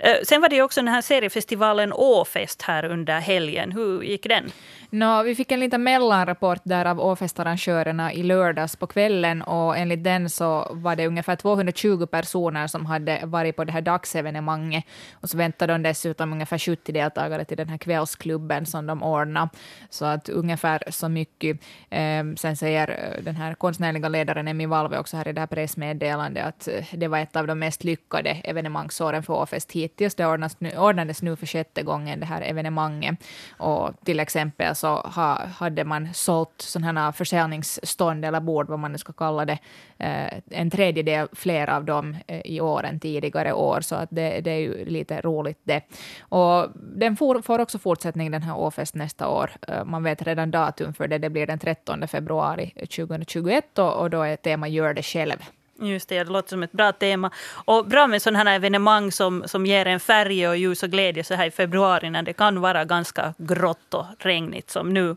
Uh, 0.08 0.24
sen 0.24 0.42
var 0.42 0.50
det 0.50 0.56
ju 0.56 0.62
också 0.62 0.82
den 0.82 0.94
här 0.94 1.02
seriefestivalen 1.02 1.94
Åfest 1.94 2.62
här 2.62 2.86
under 2.86 3.20
helgen. 3.20 3.72
Hur 3.72 4.04
gick 4.04 4.24
den? 4.24 4.52
No, 4.90 5.24
vi 5.24 5.36
fick 5.36 5.52
en 5.52 5.60
liten 5.60 5.84
mellanrapport 5.84 6.62
där 6.64 6.86
av 6.86 7.00
Åfestarrangörerna 7.00 8.14
i 8.14 8.24
lördags 8.24 8.76
på 8.76 8.88
kvällen 8.88 9.42
och 9.42 9.78
enligt 9.78 10.04
den 10.04 10.30
så 10.30 10.68
var 10.72 10.96
det 10.96 11.08
ungefär 11.08 11.36
220 11.36 12.06
personer 12.06 12.68
som 12.68 12.86
hade 12.86 13.22
varit 13.26 13.56
på 13.56 13.64
det 13.64 13.72
här 13.72 13.82
dagsevenemanget 13.82 14.84
och 15.14 15.30
så 15.30 15.38
väntade 15.38 15.74
de 15.74 15.84
dessutom 15.84 16.34
ungefär 16.34 16.58
70 16.58 16.92
deltagare 16.92 17.46
till 17.46 17.58
den 17.58 17.70
här 17.70 17.78
kvällsklubben 17.78 18.66
som 18.66 18.86
de 18.86 19.04
ordnade. 19.04 19.50
Så 19.90 20.06
att 20.06 20.30
ungefär 20.30 20.84
så 20.90 21.10
mycket. 21.10 21.60
Ehm, 21.90 22.38
sen 22.38 22.58
säger 22.58 22.90
eh, 22.90 23.24
den 23.24 23.36
här 23.36 23.54
konstnärliga 23.54 24.10
ledaren 24.10 24.48
Emmy 24.48 24.66
Valve 24.66 25.00
också 25.00 25.18
här 25.18 25.28
i 25.28 25.34
det 25.34 25.42
här 25.42 25.48
pressmeddelandet 25.48 26.46
att 26.46 26.68
eh, 26.68 26.86
det 26.94 27.08
var 27.08 27.20
ett 27.20 27.36
av 27.36 27.48
de 27.48 27.60
mest 27.60 27.84
lyckade 27.84 28.30
evenemangsåren 28.30 29.24
för 29.24 29.34
Åfest 29.34 29.72
hittills. 29.72 30.16
Det 30.16 30.26
ordnades 30.26 30.60
nu, 30.60 30.78
ordnades 30.78 31.22
nu 31.22 31.36
för 31.36 31.46
sjätte 31.46 31.84
gången 31.84 32.20
det 32.20 32.26
här 32.26 32.42
evenemanget 32.42 33.16
och 33.58 33.92
till 34.06 34.20
exempel 34.20 34.76
så 34.76 34.85
ha, 34.88 35.46
hade 35.46 35.84
man 35.84 36.14
sålt 36.14 36.62
sådana 36.62 37.02
här 37.02 37.12
försäljningsstånd 37.12 38.26
eller 38.26 38.40
bord, 38.40 38.70
vad 38.70 38.80
man 38.80 38.92
nu 38.92 38.98
ska 38.98 39.14
kalla 39.14 39.46
det, 39.46 39.60
eh, 39.98 40.40
en 40.50 40.70
tredjedel 40.70 41.28
fler 41.34 41.70
av 41.70 41.86
dem 41.86 42.18
eh, 42.28 42.42
i 42.46 42.62
år 42.62 42.86
än 42.86 43.00
tidigare 43.00 43.54
år, 43.54 43.82
så 43.82 43.96
att 43.96 44.10
det, 44.12 44.42
det 44.42 44.52
är 44.52 44.60
ju 44.60 44.86
lite 44.86 45.22
roligt 45.22 45.60
det. 45.64 45.82
Och 46.20 46.70
den 46.76 47.18
får, 47.18 47.42
får 47.42 47.60
också 47.60 47.80
fortsättning 47.80 48.32
den 48.32 48.44
här 48.44 48.58
Åfest 48.58 48.96
nästa 48.96 49.28
år. 49.28 49.52
Eh, 49.68 49.86
man 49.86 50.04
vet 50.04 50.22
redan 50.22 50.52
datum 50.52 50.94
för 50.94 51.08
det, 51.08 51.18
det 51.18 51.30
blir 51.30 51.48
den 51.48 51.60
13 51.60 52.08
februari 52.08 52.70
2021 52.70 53.80
och, 53.80 53.94
och 53.94 54.10
då 54.10 54.22
är 54.22 54.36
tema 54.36 54.68
Gör 54.68 54.94
det 54.94 55.04
själv. 55.04 55.38
Just 55.80 56.10
det, 56.10 56.24
det 56.24 56.32
låter 56.32 56.50
som 56.50 56.64
ett 56.64 56.72
bra 56.72 56.92
tema. 56.92 57.32
Och 57.66 57.86
bra 57.86 58.08
med 58.08 58.22
sådana 58.22 58.50
här 58.50 58.56
evenemang 58.56 59.12
som, 59.12 59.44
som 59.46 59.66
ger 59.66 59.86
en 59.86 60.00
färg 60.00 60.48
och 60.48 60.58
ljus 60.58 60.84
och 60.84 60.90
glädje 60.90 61.24
så 61.24 61.34
här 61.34 61.48
i 61.48 61.52
februari 61.52 62.10
när 62.10 62.24
det 62.24 62.34
kan 62.34 62.62
vara 62.62 62.86
ganska 62.86 63.34
grått 63.38 63.94
och 63.94 64.06
regnigt 64.20 64.70
som 64.70 64.94
nu. 64.94 65.16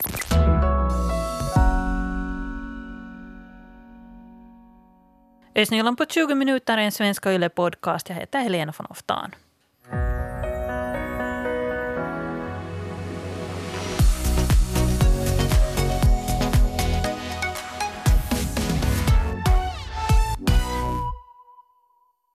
Östnyland 5.55 5.99
på 5.99 6.05
20 6.05 6.35
minuter, 6.35 6.79
är 6.79 6.83
en 6.83 6.92
svenska 6.92 7.33
Yle-podcast. 7.33 8.09
Jag 8.09 8.14
heter 8.14 8.38
Helena 8.38 8.73
von 8.79 8.87
Oftan. 8.90 9.35